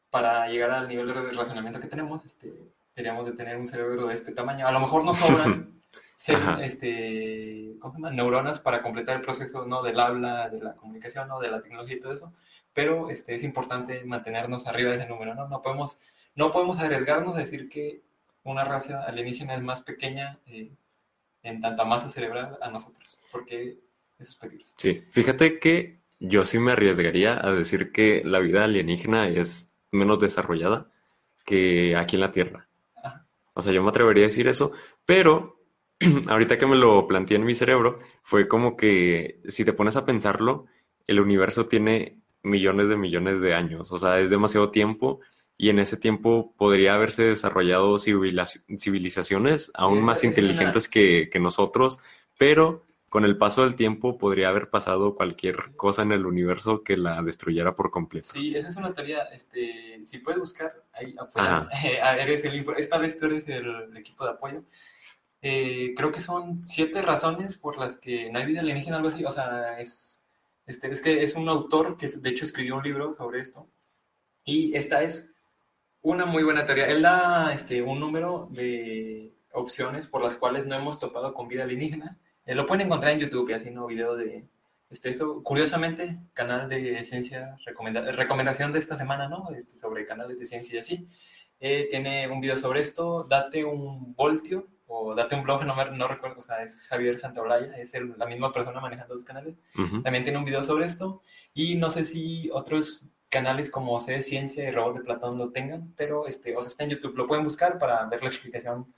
para 0.09 0.47
llegar 0.49 0.71
al 0.71 0.87
nivel 0.87 1.07
de 1.07 1.31
razonamiento 1.31 1.79
que 1.79 1.87
tenemos, 1.87 2.25
este, 2.25 2.73
deberíamos 2.95 3.27
de 3.27 3.33
tener 3.33 3.57
un 3.57 3.67
cerebro 3.67 4.07
de 4.07 4.15
este 4.15 4.31
tamaño. 4.31 4.67
A 4.67 4.71
lo 4.71 4.79
mejor 4.79 5.03
nos 5.03 5.17
sobran 5.17 5.81
ser, 6.15 6.39
este, 6.61 7.75
¿cómo 7.79 7.93
se 7.93 7.99
llama? 7.99 8.09
neuronas 8.09 8.59
para 8.59 8.81
completar 8.81 9.17
el 9.17 9.21
proceso 9.21 9.67
¿no? 9.67 9.83
del 9.83 9.99
habla, 9.99 10.49
de 10.49 10.59
la 10.59 10.75
comunicación, 10.75 11.27
¿no? 11.27 11.39
de 11.39 11.51
la 11.51 11.61
tecnología 11.61 11.95
y 11.95 11.99
todo 11.99 12.13
eso, 12.13 12.33
pero 12.73 13.11
este, 13.11 13.35
es 13.35 13.43
importante 13.43 14.03
mantenernos 14.03 14.65
arriba 14.65 14.91
de 14.91 14.97
ese 14.97 15.07
número. 15.07 15.35
¿no? 15.35 15.47
No, 15.47 15.61
podemos, 15.61 15.99
no 16.37 16.51
podemos 16.51 16.79
arriesgarnos 16.79 17.35
a 17.35 17.39
decir 17.39 17.67
que 17.67 18.01
una 18.43 18.63
raza 18.63 19.03
alienígena 19.03 19.55
es 19.55 19.61
más 19.61 19.81
pequeña 19.81 20.39
eh, 20.45 20.71
en 21.43 21.61
tanta 21.61 21.83
masa 21.83 22.09
cerebral 22.09 22.57
a 22.61 22.69
nosotros, 22.69 23.19
porque 23.31 23.79
eso 24.19 24.31
es 24.31 24.35
peligroso. 24.35 24.75
Sí, 24.77 25.03
fíjate 25.11 25.59
que 25.59 25.99
yo 26.19 26.45
sí 26.45 26.59
me 26.59 26.71
arriesgaría 26.71 27.43
a 27.43 27.51
decir 27.51 27.91
que 27.91 28.21
la 28.23 28.39
vida 28.39 28.63
alienígena 28.63 29.27
es 29.27 29.73
menos 29.91 30.19
desarrollada 30.19 30.89
que 31.43 31.95
aquí 31.95 32.15
en 32.15 32.21
la 32.21 32.31
Tierra. 32.31 32.67
Ajá. 33.03 33.25
O 33.53 33.61
sea, 33.61 33.73
yo 33.73 33.81
me 33.81 33.89
atrevería 33.89 34.25
a 34.25 34.27
decir 34.27 34.47
eso, 34.47 34.73
pero 35.05 35.59
ahorita 36.27 36.59
que 36.59 36.67
me 36.67 36.75
lo 36.75 37.07
planteé 37.07 37.37
en 37.37 37.45
mi 37.45 37.55
cerebro, 37.55 37.99
fue 38.21 38.47
como 38.47 38.77
que 38.77 39.41
si 39.47 39.65
te 39.65 39.73
pones 39.73 39.95
a 39.95 40.05
pensarlo, 40.05 40.67
el 41.07 41.19
universo 41.19 41.65
tiene 41.65 42.21
millones 42.43 42.89
de 42.89 42.95
millones 42.95 43.41
de 43.41 43.55
años, 43.55 43.91
o 43.91 43.97
sea, 43.97 44.19
es 44.19 44.29
demasiado 44.29 44.69
tiempo 44.69 45.19
y 45.57 45.69
en 45.69 45.79
ese 45.79 45.97
tiempo 45.97 46.53
podría 46.57 46.93
haberse 46.93 47.23
desarrollado 47.23 47.95
civilizac- 47.95 48.61
civilizaciones 48.79 49.71
aún 49.73 50.01
más 50.03 50.23
inteligentes 50.23 50.87
que, 50.87 51.29
que 51.31 51.39
nosotros, 51.39 51.99
pero 52.37 52.85
con 53.09 53.23
el 53.23 53.37
paso 53.37 53.63
del 53.63 53.75
tiempo 53.75 54.17
podría 54.17 54.49
haber 54.49 54.69
pasado 54.69 55.15
cualquier 55.15 55.75
cosa 55.75 56.01
en 56.03 56.11
el 56.11 56.25
universo 56.25 56.83
que 56.83 56.97
la 56.97 57.23
destruyera 57.23 57.75
por 57.75 57.89
completo. 57.89 58.27
Sí, 58.33 58.53
esa 58.55 58.69
es 58.69 58.75
una 58.75 58.93
teoría, 58.93 59.23
este, 59.33 60.01
si 60.05 60.19
puedes 60.19 60.39
buscar 60.39 60.83
ahí 60.93 61.15
afuera, 61.17 61.69
eh, 61.85 61.99
eres 62.19 62.43
el, 62.45 62.65
esta 62.77 62.97
vez 62.97 63.17
tú 63.17 63.25
eres 63.25 63.47
el, 63.49 63.65
el 63.65 63.97
equipo 63.97 64.25
de 64.25 64.31
apoyo. 64.31 64.63
Eh, 65.41 65.93
creo 65.95 66.11
que 66.11 66.19
son 66.19 66.67
siete 66.67 67.01
razones 67.01 67.57
por 67.57 67.77
las 67.77 67.95
que 67.95 68.29
no 68.31 68.39
hay 68.39 68.45
vida 68.45 68.59
alienígena, 68.59 68.97
algo 68.97 69.09
así, 69.09 69.23
o 69.23 69.31
sea, 69.31 69.79
es, 69.79 70.21
este, 70.65 70.91
es 70.91 71.01
que 71.01 71.23
es 71.23 71.35
un 71.35 71.47
autor 71.47 71.95
que 71.95 72.07
de 72.07 72.29
hecho 72.29 72.43
escribió 72.43 72.75
un 72.75 72.83
libro 72.83 73.15
sobre 73.15 73.39
esto, 73.39 73.69
y 74.43 74.75
esta 74.75 75.01
es 75.03 75.29
una 76.07 76.25
muy 76.25 76.43
buena 76.43 76.65
teoría. 76.65 76.87
Él 76.87 77.01
da 77.01 77.53
este, 77.53 77.81
un 77.81 77.99
número 77.99 78.47
de 78.51 79.33
opciones 79.51 80.07
por 80.07 80.23
las 80.23 80.37
cuales 80.37 80.65
no 80.65 80.75
hemos 80.75 80.99
topado 80.99 81.33
con 81.33 81.47
vida 81.47 81.63
alienígena. 81.63 82.17
Eh, 82.45 82.55
lo 82.55 82.65
pueden 82.65 82.85
encontrar 82.85 83.11
en 83.13 83.19
YouTube 83.19 83.49
y 83.49 83.69
¿no? 83.71 83.87
Video 83.87 84.15
de 84.15 84.45
este, 84.89 85.09
eso. 85.09 85.43
Curiosamente, 85.43 86.17
canal 86.33 86.69
de 86.69 87.03
ciencia, 87.03 87.57
recomenda- 87.65 88.09
recomendación 88.11 88.71
de 88.71 88.79
esta 88.79 88.97
semana, 88.97 89.27
¿no? 89.27 89.49
Este, 89.53 89.77
sobre 89.77 90.05
canales 90.05 90.39
de 90.39 90.45
ciencia 90.45 90.75
y 90.75 90.79
así. 90.79 91.07
Eh, 91.59 91.87
tiene 91.89 92.29
un 92.29 92.39
video 92.39 92.55
sobre 92.55 92.81
esto. 92.81 93.25
Date 93.29 93.65
un 93.65 94.15
voltio 94.15 94.67
o 94.89 95.13
date 95.13 95.35
un 95.35 95.43
blog, 95.43 95.65
no, 95.65 95.75
me, 95.75 95.91
no 95.91 96.07
recuerdo, 96.07 96.39
o 96.39 96.43
sea, 96.43 96.63
es 96.63 96.79
Javier 96.87 97.19
Santaolalla, 97.19 97.75
es 97.77 97.93
el- 97.95 98.13
la 98.17 98.25
misma 98.25 98.53
persona 98.53 98.79
manejando 98.79 99.15
los 99.15 99.25
canales. 99.25 99.59
Ujú. 99.77 100.01
También 100.03 100.23
tiene 100.23 100.39
un 100.39 100.45
video 100.45 100.63
sobre 100.63 100.85
esto. 100.85 101.21
Y 101.53 101.75
no 101.75 101.89
sé 101.91 102.05
si 102.05 102.49
otros 102.53 103.07
canales 103.29 103.69
como 103.69 103.99
C 103.99 104.13
de 104.13 104.21
Ciencia 104.21 104.67
y 104.67 104.71
Robot 104.71 104.97
de 104.99 105.03
Platón 105.03 105.37
lo 105.37 105.51
tengan, 105.51 105.93
pero 105.95 106.27
este, 106.27 106.55
o 106.55 106.61
sea, 106.61 106.69
está 106.69 106.83
en 106.83 106.91
YouTube, 106.91 107.17
lo 107.17 107.27
pueden 107.27 107.43
buscar 107.43 107.77
para 107.79 108.05
ver 108.05 108.21
la 108.23 108.29
explicación 108.29 108.93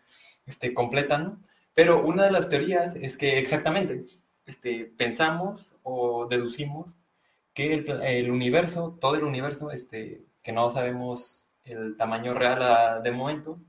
este, 0.45 0.73
completa, 0.73 1.17
¿no? 1.17 1.39
Pero 1.73 2.05
una 2.05 2.25
de 2.25 2.31
las 2.31 2.49
teorías 2.49 2.95
es 2.95 3.17
que 3.17 3.39
exactamente 3.39 4.05
este, 4.45 4.85
pensamos 4.97 5.77
o 5.83 6.27
deducimos 6.27 6.97
que 7.53 7.73
el, 7.73 7.89
el 8.03 8.31
universo, 8.31 8.97
todo 8.99 9.15
el 9.15 9.23
universo, 9.23 9.71
este, 9.71 10.23
que 10.41 10.51
no 10.51 10.71
sabemos 10.71 11.47
el 11.63 11.95
tamaño 11.97 12.33
real 12.33 12.61
a- 12.63 12.99
de 12.99 13.11
momento, 13.11 13.59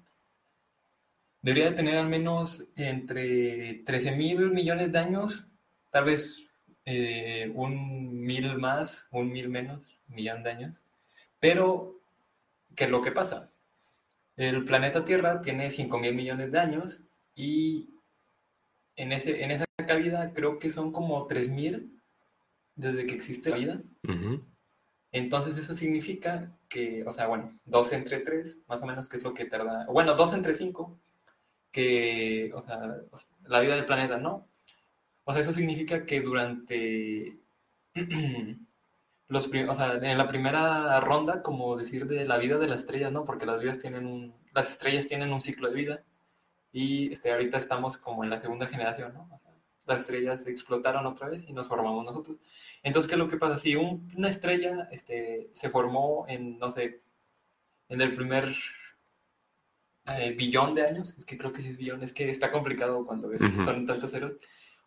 debería 1.43 1.71
de 1.71 1.77
tener 1.77 1.97
al 1.97 2.09
menos 2.09 2.67
entre 2.77 3.83
13 3.85 4.13
mil 4.13 4.51
millones 4.51 4.93
de 4.93 4.99
años, 4.99 5.47
tal 5.91 6.05
vez 6.05 6.39
eh, 6.85 7.51
un 7.55 8.21
mil 8.21 8.57
más, 8.59 9.07
un 9.11 9.31
mil 9.33 9.49
menos, 9.49 10.00
millón 10.11 10.43
de 10.43 10.51
años. 10.51 10.85
Pero, 11.39 12.01
¿qué 12.77 12.85
es 12.85 12.91
lo 12.91 13.03
que 13.03 13.13
pasa? 13.13 13.51
El 14.37 14.65
planeta 14.65 15.05
Tierra 15.05 15.41
tiene 15.41 15.71
5 15.71 15.99
mil 15.99 16.15
millones 16.15 16.53
de 16.53 16.59
años 16.59 17.01
y 17.35 17.91
en, 18.97 19.13
ese, 19.13 19.45
en 19.45 19.51
esa 19.51 19.65
cavidad 19.87 20.33
creo 20.33 20.59
que 20.59 20.71
son 20.71 20.93
como 20.93 21.27
3 21.27 21.51
mil 21.51 22.01
desde 22.75 23.07
que 23.07 23.15
existe 23.15 23.51
la 23.51 23.57
vida. 23.57 23.83
Entonces 25.13 25.59
eso 25.59 25.75
significa 25.75 26.57
que, 26.69 27.05
o 27.05 27.11
sea, 27.11 27.27
bueno, 27.27 27.59
2 27.65 27.93
entre 27.93 28.21
3, 28.21 28.61
más 28.69 28.81
o 28.83 28.87
menos, 28.87 29.09
que 29.09 29.17
es 29.17 29.25
lo 29.25 29.35
que 29.35 29.45
tarda, 29.45 29.87
bueno, 29.87 30.15
2 30.15 30.35
entre 30.35 30.55
5, 30.55 30.99
que, 31.73 32.53
o 32.55 32.63
sea, 32.63 32.97
la 33.45 33.61
vida 33.61 33.75
del 33.75 33.87
planeta, 33.87 34.19
¿no? 34.19 34.49
O 35.25 35.33
sea, 35.33 35.43
eso 35.43 35.53
significa 35.53 36.07
que 36.07 36.21
durante 36.21 37.39
los, 39.31 39.47
o 39.47 39.75
sea, 39.75 39.93
en 40.03 40.19
la 40.19 40.29
primera 40.29 41.01
ronda, 41.01 41.43
como 41.43 41.77
decir 41.77 42.07
de 42.07 42.25
la 42.27 42.37
vida 42.37 42.59
de 42.59 42.67
las 42.67 42.79
estrellas, 42.81 43.11
¿no? 43.13 43.25
Porque 43.25 43.47
las 43.47 43.61
vidas 43.61 43.79
tienen 43.79 44.05
un, 44.07 44.35
las 44.53 44.71
estrellas 44.73 45.07
tienen 45.07 45.33
un 45.33 45.41
ciclo 45.41 45.69
de 45.69 45.75
vida 45.75 46.03
y 46.73 47.13
este, 47.13 47.33
ahorita 47.33 47.57
estamos 47.59 47.97
como 47.97 48.25
en 48.25 48.31
la 48.31 48.41
segunda 48.41 48.67
generación, 48.67 49.15
¿no? 49.15 49.29
O 49.33 49.39
sea, 49.39 49.53
las 49.87 50.01
estrellas 50.01 50.47
explotaron 50.47 51.07
otra 51.07 51.29
vez 51.29 51.45
y 51.49 51.53
nos 51.53 51.69
formamos 51.69 52.05
nosotros. 52.05 52.37
Entonces, 52.83 53.09
¿qué 53.09 53.15
es 53.15 53.19
lo 53.19 53.29
que 53.29 53.37
pasa? 53.39 53.59
Si 53.59 53.75
un- 53.77 54.13
una 54.17 54.29
estrella 54.29 54.89
este, 54.93 55.49
se 55.53 55.71
formó 55.71 56.27
en, 56.29 56.59
no 56.59 56.71
sé, 56.71 57.03
en 57.89 58.01
el 58.01 58.15
primer 58.15 58.47
eh, 60.07 60.33
billón 60.37 60.75
de 60.75 60.83
años, 60.87 61.15
es 61.17 61.25
que 61.25 61.39
creo 61.39 61.53
que 61.53 61.63
sí 61.63 61.71
es 61.71 61.77
billón, 61.77 62.03
es 62.03 62.13
que 62.13 62.29
está 62.29 62.51
complicado 62.51 63.07
cuando 63.07 63.33
es- 63.33 63.43
Ujú. 63.43 63.65
son 63.65 63.87
tantos 63.87 64.11
ceros. 64.11 64.33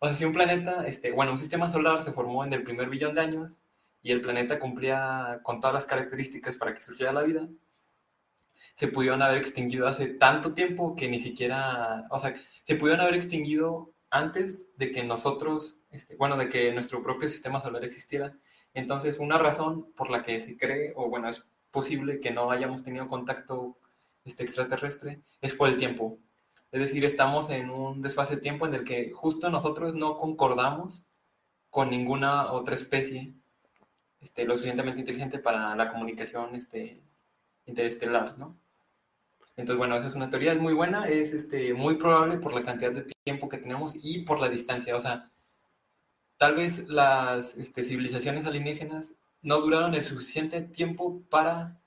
O 0.00 0.06
sea, 0.06 0.14
si 0.14 0.24
un 0.24 0.32
planeta, 0.32 0.86
este, 0.86 1.12
bueno, 1.12 1.32
un 1.32 1.38
sistema 1.38 1.70
solar 1.70 2.02
se 2.02 2.12
formó 2.12 2.44
en 2.44 2.52
el 2.52 2.62
primer 2.62 2.90
billón 2.90 3.14
de 3.14 3.22
años 3.22 3.56
y 4.04 4.12
el 4.12 4.20
planeta 4.20 4.60
cumplía 4.60 5.40
con 5.42 5.60
todas 5.60 5.74
las 5.74 5.86
características 5.86 6.58
para 6.58 6.74
que 6.74 6.82
surgiera 6.82 7.10
la 7.10 7.22
vida, 7.22 7.48
se 8.74 8.88
pudieron 8.88 9.22
haber 9.22 9.38
extinguido 9.38 9.88
hace 9.88 10.08
tanto 10.08 10.52
tiempo 10.52 10.94
que 10.94 11.08
ni 11.08 11.18
siquiera, 11.18 12.06
o 12.10 12.18
sea, 12.18 12.34
se 12.64 12.76
pudieron 12.76 13.00
haber 13.00 13.14
extinguido 13.14 13.94
antes 14.10 14.66
de 14.76 14.90
que 14.90 15.02
nosotros, 15.04 15.80
este, 15.90 16.16
bueno, 16.16 16.36
de 16.36 16.50
que 16.50 16.70
nuestro 16.72 17.02
propio 17.02 17.30
sistema 17.30 17.62
solar 17.62 17.82
existiera. 17.82 18.36
Entonces, 18.74 19.18
una 19.18 19.38
razón 19.38 19.90
por 19.94 20.10
la 20.10 20.22
que 20.22 20.38
se 20.42 20.56
cree, 20.58 20.92
o 20.96 21.08
bueno, 21.08 21.30
es 21.30 21.42
posible 21.70 22.20
que 22.20 22.30
no 22.30 22.50
hayamos 22.50 22.82
tenido 22.82 23.08
contacto 23.08 23.78
este, 24.24 24.42
extraterrestre, 24.44 25.22
es 25.40 25.54
por 25.54 25.70
el 25.70 25.78
tiempo. 25.78 26.18
Es 26.72 26.80
decir, 26.80 27.06
estamos 27.06 27.48
en 27.48 27.70
un 27.70 28.02
desfase 28.02 28.36
de 28.36 28.42
tiempo 28.42 28.66
en 28.66 28.74
el 28.74 28.84
que 28.84 29.12
justo 29.12 29.48
nosotros 29.48 29.94
no 29.94 30.18
concordamos 30.18 31.06
con 31.70 31.88
ninguna 31.88 32.52
otra 32.52 32.74
especie 32.74 33.34
este, 34.24 34.46
lo 34.46 34.54
suficientemente 34.54 35.00
inteligente 35.00 35.38
para 35.38 35.76
la 35.76 35.90
comunicación 35.92 36.54
este, 36.56 37.02
interestelar, 37.66 38.38
¿no? 38.38 38.58
Entonces, 39.56 39.76
bueno, 39.76 39.96
esa 39.96 40.08
es 40.08 40.14
una 40.14 40.30
teoría, 40.30 40.52
es 40.52 40.58
muy 40.58 40.72
buena, 40.72 41.06
es 41.06 41.32
este, 41.32 41.74
muy 41.74 41.96
probable 41.96 42.38
por 42.38 42.54
la 42.54 42.64
cantidad 42.64 42.90
de 42.90 43.06
tiempo 43.22 43.48
que 43.48 43.58
tenemos 43.58 43.94
y 44.02 44.22
por 44.22 44.40
la 44.40 44.48
distancia. 44.48 44.96
O 44.96 45.00
sea, 45.00 45.30
tal 46.38 46.54
vez 46.54 46.88
las 46.88 47.54
este, 47.56 47.84
civilizaciones 47.84 48.46
alienígenas 48.46 49.14
no 49.42 49.60
duraron 49.60 49.94
el 49.94 50.02
suficiente 50.02 50.62
tiempo 50.62 51.22
para 51.28 51.78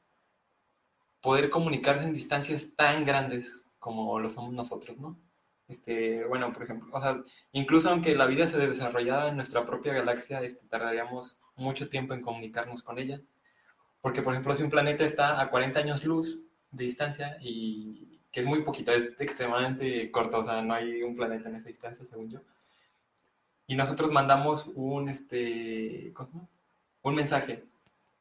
poder 1.20 1.50
comunicarse 1.50 2.06
en 2.06 2.14
distancias 2.14 2.68
tan 2.76 3.04
grandes 3.04 3.66
como 3.80 4.20
lo 4.20 4.30
somos 4.30 4.54
nosotros, 4.54 4.98
¿no? 4.98 5.20
Este, 5.68 6.24
bueno, 6.26 6.54
por 6.54 6.64
ejemplo, 6.64 6.90
o 6.94 7.02
sea, 7.02 7.22
incluso 7.52 7.90
aunque 7.90 8.16
la 8.16 8.28
vida 8.28 8.48
se 8.48 8.58
desarrollara 8.58 9.30
en 9.30 9.36
nuestra 9.38 9.66
propia 9.66 9.94
galaxia, 9.94 10.42
este, 10.42 10.66
tardaríamos 10.68 11.42
mucho 11.58 11.90
tiempo 11.90 12.14
en 12.14 12.22
comunicarnos 12.22 12.84
con 12.84 13.00
ella. 13.00 13.22
Porque, 14.02 14.22
por 14.22 14.34
ejemplo, 14.34 14.56
si 14.56 14.64
un 14.64 14.70
planeta 14.70 15.04
está 15.06 15.42
a 15.42 15.50
40 15.50 15.80
años 15.80 16.04
luz 16.06 16.42
de 16.72 16.84
distancia 16.84 17.38
y 17.42 18.20
que 18.32 18.40
es 18.42 18.46
muy 18.46 18.62
poquito, 18.64 18.92
es 18.92 19.12
extremadamente 19.20 20.12
corto, 20.12 20.40
o 20.40 20.46
sea, 20.46 20.62
no 20.62 20.74
hay 20.74 21.04
un 21.04 21.16
planeta 21.16 21.50
en 21.50 21.56
esa 21.56 21.68
distancia, 21.68 22.06
según 22.06 22.30
yo. 22.30 22.42
Y 23.68 23.76
nosotros 23.76 24.12
mandamos 24.12 24.68
un, 24.76 25.10
este, 25.10 26.12
¿cómo? 26.14 26.50
un 27.02 27.16
mensaje 27.16 27.64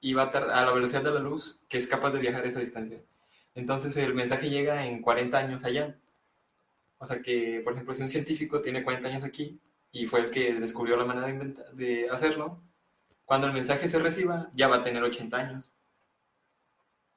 y 0.01 0.15
va 0.15 0.25
a, 0.25 0.61
a 0.61 0.65
la 0.65 0.73
velocidad 0.73 1.03
de 1.03 1.11
la 1.11 1.21
luz 1.21 1.59
que 1.69 1.79
es 1.79 1.87
capaz 1.87 2.11
de 2.11 2.19
viajar 2.19 2.47
esa 2.47 2.61
distancia. 2.61 3.01
Entonces 3.55 3.97
el 3.97 4.15
mensaje 4.15 4.51
llega 4.51 4.87
en 4.87 5.01
40 5.03 5.39
años 5.39 5.65
allá. 5.65 5.97
O 6.99 7.07
sea 7.07 7.21
que, 7.21 7.61
por 7.65 7.73
ejemplo, 7.73 7.95
si 7.95 8.03
un 8.03 8.09
científico 8.09 8.61
tiene 8.61 8.85
40 8.85 9.09
años 9.09 9.25
aquí 9.25 9.61
y 9.93 10.07
fue 10.07 10.21
el 10.21 10.31
que 10.31 10.55
descubrió 10.55 10.97
la 10.97 11.05
manera 11.05 11.27
de, 11.27 11.55
de 11.75 12.11
hacerlo, 12.11 12.61
cuando 13.27 13.47
el 13.49 13.53
mensaje 13.53 13.91
se 13.91 13.99
reciba 13.99 14.49
ya 14.53 14.69
va 14.69 14.77
a 14.77 14.83
tener 14.83 15.03
80 15.03 15.37
años. 15.37 15.73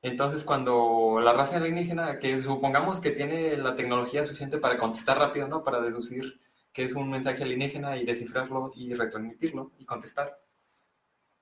Entonces, 0.02 0.44
cuando 0.44 1.20
la 1.22 1.34
raza 1.34 1.58
alienígena, 1.58 2.20
que 2.20 2.42
supongamos 2.42 3.00
que 3.00 3.12
tiene 3.12 3.58
la 3.58 3.76
tecnología 3.76 4.26
suficiente 4.26 4.58
para 4.58 4.78
contestar 4.78 5.18
rápido, 5.18 5.48
¿no? 5.48 5.64
Para 5.64 5.82
deducir 5.82 6.40
que 6.74 6.86
es 6.86 6.94
un 6.94 7.10
mensaje 7.10 7.44
alienígena 7.44 7.98
y 7.98 8.06
descifrarlo 8.06 8.72
y 8.76 8.94
retransmitirlo 8.94 9.72
y 9.78 9.86
contestar, 9.86 10.40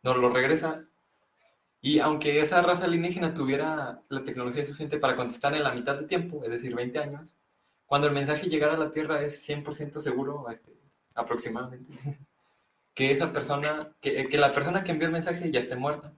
nos 0.03 0.17
lo 0.17 0.29
regresa. 0.29 0.85
Y 1.81 1.99
aunque 1.99 2.39
esa 2.39 2.61
raza 2.61 2.85
alienígena 2.85 3.33
tuviera 3.33 4.01
la 4.09 4.23
tecnología 4.23 4.65
suficiente 4.65 4.97
para 4.97 5.15
contestar 5.15 5.53
en 5.55 5.63
la 5.63 5.73
mitad 5.73 5.95
de 5.97 6.07
tiempo, 6.07 6.43
es 6.43 6.49
decir, 6.49 6.75
20 6.75 6.99
años, 6.99 7.37
cuando 7.85 8.07
el 8.07 8.13
mensaje 8.13 8.49
llegara 8.49 8.73
a 8.73 8.77
la 8.77 8.91
Tierra 8.91 9.21
es 9.21 9.47
100% 9.47 10.01
seguro, 10.01 10.49
este, 10.49 10.73
aproximadamente, 11.13 11.93
que 12.97 13.11
esa 13.11 13.31
persona, 13.31 13.91
que, 14.01 14.27
que 14.27 14.37
la 14.39 14.53
persona 14.53 14.83
que 14.83 14.91
envió 14.91 15.05
el 15.05 15.13
mensaje 15.13 15.51
ya 15.51 15.59
esté 15.59 15.75
muerta 15.75 16.15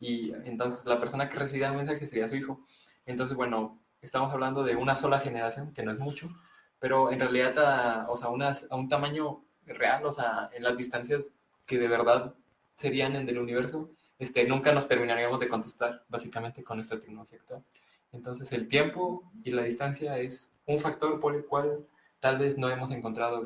y 0.00 0.32
entonces 0.46 0.86
la 0.86 0.98
persona 0.98 1.28
que 1.28 1.38
recibirá 1.38 1.68
el 1.68 1.76
mensaje 1.76 2.06
sería 2.06 2.26
su 2.26 2.36
hijo. 2.36 2.64
Entonces, 3.04 3.36
bueno, 3.36 3.82
estamos 4.00 4.32
hablando 4.32 4.64
de 4.64 4.74
una 4.74 4.96
sola 4.96 5.20
generación, 5.20 5.74
que 5.74 5.82
no 5.82 5.92
es 5.92 5.98
mucho, 5.98 6.30
pero 6.78 7.12
en 7.12 7.20
realidad 7.20 7.58
a, 7.58 8.10
o 8.10 8.16
sea, 8.16 8.28
a 8.28 8.76
un 8.76 8.88
tamaño 8.88 9.44
real, 9.66 10.06
o 10.06 10.10
sea, 10.10 10.48
en 10.54 10.62
las 10.62 10.74
distancias 10.74 11.34
que 11.66 11.78
de 11.78 11.86
verdad 11.86 12.34
serían 12.76 13.14
en 13.14 13.28
el 13.28 13.38
universo, 13.38 13.90
este, 14.18 14.46
nunca 14.46 14.72
nos 14.72 14.88
terminaríamos 14.88 15.38
de 15.38 15.48
contestar, 15.48 16.02
básicamente, 16.08 16.64
con 16.64 16.80
esta 16.80 16.98
tecnología 16.98 17.40
actual. 17.40 17.62
Entonces, 18.10 18.50
el 18.52 18.68
tiempo 18.68 19.30
y 19.44 19.50
la 19.50 19.64
distancia 19.64 20.16
es 20.16 20.50
un 20.64 20.78
factor 20.78 21.20
por 21.20 21.34
el 21.34 21.44
cual 21.44 21.86
tal 22.20 22.38
vez 22.38 22.56
no 22.56 22.70
hemos 22.70 22.90
encontrado 22.90 23.42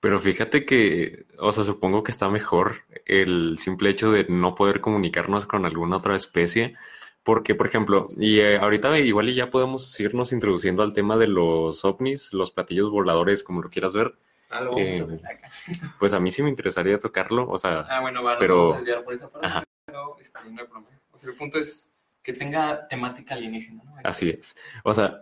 pero 0.00 0.20
fíjate 0.20 0.64
que, 0.64 1.26
o 1.38 1.50
sea, 1.52 1.64
supongo 1.64 2.02
que 2.02 2.10
está 2.10 2.28
mejor 2.28 2.82
el 3.06 3.56
simple 3.58 3.90
hecho 3.90 4.12
de 4.12 4.24
no 4.28 4.54
poder 4.54 4.80
comunicarnos 4.80 5.46
con 5.46 5.64
alguna 5.66 5.96
otra 5.96 6.14
especie, 6.14 6.76
porque, 7.24 7.54
por 7.54 7.66
ejemplo, 7.66 8.08
y 8.16 8.40
eh, 8.40 8.58
ahorita 8.58 8.98
igual 9.00 9.28
y 9.28 9.34
ya 9.34 9.50
podemos 9.50 9.98
irnos 10.00 10.32
introduciendo 10.32 10.82
al 10.82 10.92
tema 10.92 11.16
de 11.16 11.26
los 11.26 11.84
ovnis, 11.84 12.32
los 12.32 12.52
platillos 12.52 12.90
voladores, 12.90 13.42
como 13.42 13.60
lo 13.60 13.70
quieras 13.70 13.92
ver. 13.94 14.14
Ah, 14.50 14.60
lo 14.62 14.78
Eh, 14.78 15.04
Pues 15.98 16.12
a 16.14 16.20
mí 16.20 16.30
sí 16.30 16.42
me 16.42 16.48
interesaría 16.48 16.98
tocarlo, 16.98 17.46
o 17.48 17.58
sea, 17.58 17.80
Ah, 17.90 18.00
bueno, 18.00 18.22
va, 18.22 18.38
pero- 18.38 18.54
no 18.54 18.60
vamos 18.62 18.76
a 18.76 18.78
desviar 18.80 19.04
por 19.04 19.14
esa 19.14 19.30
parte, 19.30 19.46
Ajá. 19.46 19.64
pero 19.84 20.16
este, 20.20 20.38
no 20.50 20.60
hay 20.62 20.66
problema. 20.66 20.88
O 21.12 21.18
sea, 21.18 21.30
el 21.30 21.36
punto 21.36 21.58
es 21.58 21.92
que 22.22 22.32
tenga 22.32 22.86
temática 22.88 23.34
alienígena, 23.34 23.82
¿no? 23.84 23.96
Así 24.04 24.30
es. 24.30 24.56
O 24.84 24.92
sea, 24.94 25.20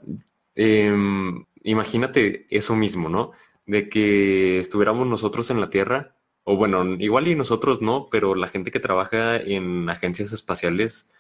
em, 0.55 1.45
imagínate 1.63 2.47
eso 2.51 2.75
mismo, 2.77 3.09
¿no? 3.09 3.33
De 3.67 3.89
que 3.89 4.59
estuviéramos 4.59 5.07
nosotros 5.07 5.51
en 5.51 5.61
la 5.61 5.71
Tierra, 5.71 6.17
o 6.45 6.57
bueno, 6.57 6.85
igual 7.01 7.27
y 7.29 7.35
nosotros 7.35 7.83
no, 7.83 8.07
pero 8.11 8.35
la 8.35 8.49
gente 8.49 8.71
que 8.71 8.81
trabaja 8.81 9.37
en 9.37 9.91
agencias 9.91 10.33
espaciales 10.33 11.11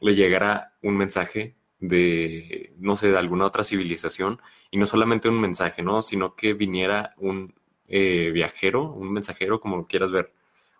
le 0.00 0.14
llegara 0.14 0.74
un 0.82 0.96
mensaje 0.96 1.56
de, 1.78 2.74
no 2.78 2.96
sé, 2.96 3.10
de 3.10 3.18
alguna 3.18 3.46
otra 3.46 3.64
civilización, 3.64 4.40
y 4.70 4.76
no 4.76 4.86
solamente 4.86 5.28
un 5.28 5.40
mensaje, 5.40 5.82
¿no? 5.82 6.02
Sino 6.02 6.34
que 6.34 6.52
viniera 6.52 7.14
un 7.16 7.54
eh, 7.88 8.30
viajero, 8.32 8.92
un 8.92 9.12
mensajero, 9.12 9.60
como 9.60 9.76
lo 9.76 9.86
quieras 9.86 10.10
ver. 10.10 10.32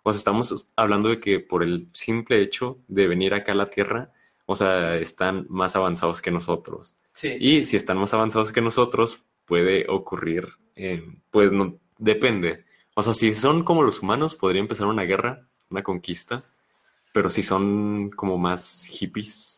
O 0.03 0.11
sea, 0.11 0.17
estamos 0.17 0.73
hablando 0.75 1.09
de 1.09 1.19
que 1.19 1.39
por 1.39 1.63
el 1.63 1.87
simple 1.93 2.41
hecho 2.41 2.79
de 2.87 3.07
venir 3.07 3.33
acá 3.33 3.53
a 3.53 3.55
la 3.55 3.69
Tierra, 3.69 4.11
o 4.45 4.55
sea, 4.55 4.97
están 4.97 5.47
más 5.49 5.75
avanzados 5.75 6.21
que 6.21 6.31
nosotros. 6.31 6.97
Sí. 7.11 7.35
Y 7.39 7.63
si 7.63 7.77
están 7.77 7.97
más 7.97 8.13
avanzados 8.13 8.51
que 8.51 8.61
nosotros, 8.61 9.25
puede 9.45 9.85
ocurrir, 9.89 10.49
eh, 10.75 11.03
pues 11.31 11.51
no, 11.51 11.79
depende. 11.97 12.65
O 12.95 13.03
sea, 13.03 13.13
si 13.13 13.33
son 13.33 13.63
como 13.63 13.83
los 13.83 14.01
humanos, 14.01 14.35
podría 14.35 14.61
empezar 14.61 14.87
una 14.87 15.03
guerra, 15.03 15.47
una 15.69 15.83
conquista, 15.83 16.43
pero 17.13 17.29
si 17.29 17.43
son 17.43 18.09
como 18.11 18.37
más 18.37 18.85
hippies, 18.89 19.55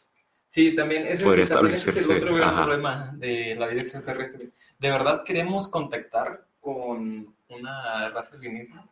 Sí, 0.58 0.74
también 0.74 1.06
ese, 1.06 1.24
Podría 1.24 1.46
también 1.46 1.76
ese 1.76 1.92
es 1.92 1.98
el 1.98 2.00
establecerse, 2.00 2.26
otro 2.26 2.36
gran 2.36 2.50
ajá. 2.50 2.64
problema 2.64 3.14
de 3.18 3.56
la 3.60 3.68
vida 3.68 3.82
extraterrestre. 3.82 4.54
¿De 4.80 4.90
verdad 4.90 5.24
queremos 5.24 5.68
contactar 5.68 6.48
con 6.60 7.36
una 7.50 8.10
raza 8.10 8.36
alienígena? 8.36 8.90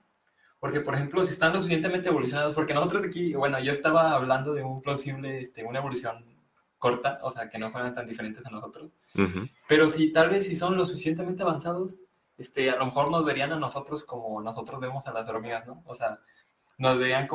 Porque, 0.59 0.81
por 0.81 0.93
ejemplo, 0.93 1.25
si 1.25 1.31
están 1.31 1.53
lo 1.53 1.57
suficientemente 1.57 2.09
evolucionados, 2.09 2.53
porque 2.53 2.75
nosotros 2.75 3.03
aquí, 3.03 3.33
bueno, 3.33 3.59
yo 3.59 3.71
estaba 3.71 4.11
hablando 4.13 4.53
de 4.53 4.61
un 4.61 4.79
plausible, 4.83 5.41
este, 5.41 5.63
una 5.63 5.79
evolución 5.79 6.23
corta, 6.77 7.17
o 7.23 7.31
sea, 7.31 7.49
que 7.49 7.57
no 7.57 7.71
fueran 7.71 7.95
tan 7.95 8.05
diferentes 8.05 8.45
a 8.45 8.51
nosotros. 8.51 8.91
Pero 9.67 9.89
si 9.89 10.11
tal 10.11 10.29
vez 10.29 10.45
si 10.45 10.55
son 10.55 10.75
lo 10.75 10.85
suficientemente 10.85 11.41
avanzados, 11.41 11.99
este, 12.37 12.69
a 12.69 12.75
lo 12.75 12.85
mejor 12.85 13.11
nos 13.11 13.23
verían 13.23 13.51
a 13.51 13.57
nosotros 13.57 14.03
como 14.03 14.41
nosotros 14.41 14.79
vemos 14.79 15.07
a 15.07 15.13
las 15.13 15.27
hormigas, 15.27 15.65
¿no? 15.65 15.83
O 15.85 15.95
sea, 15.95 16.19
nos 16.77 16.97
verían 16.97 17.27
como 17.27 17.33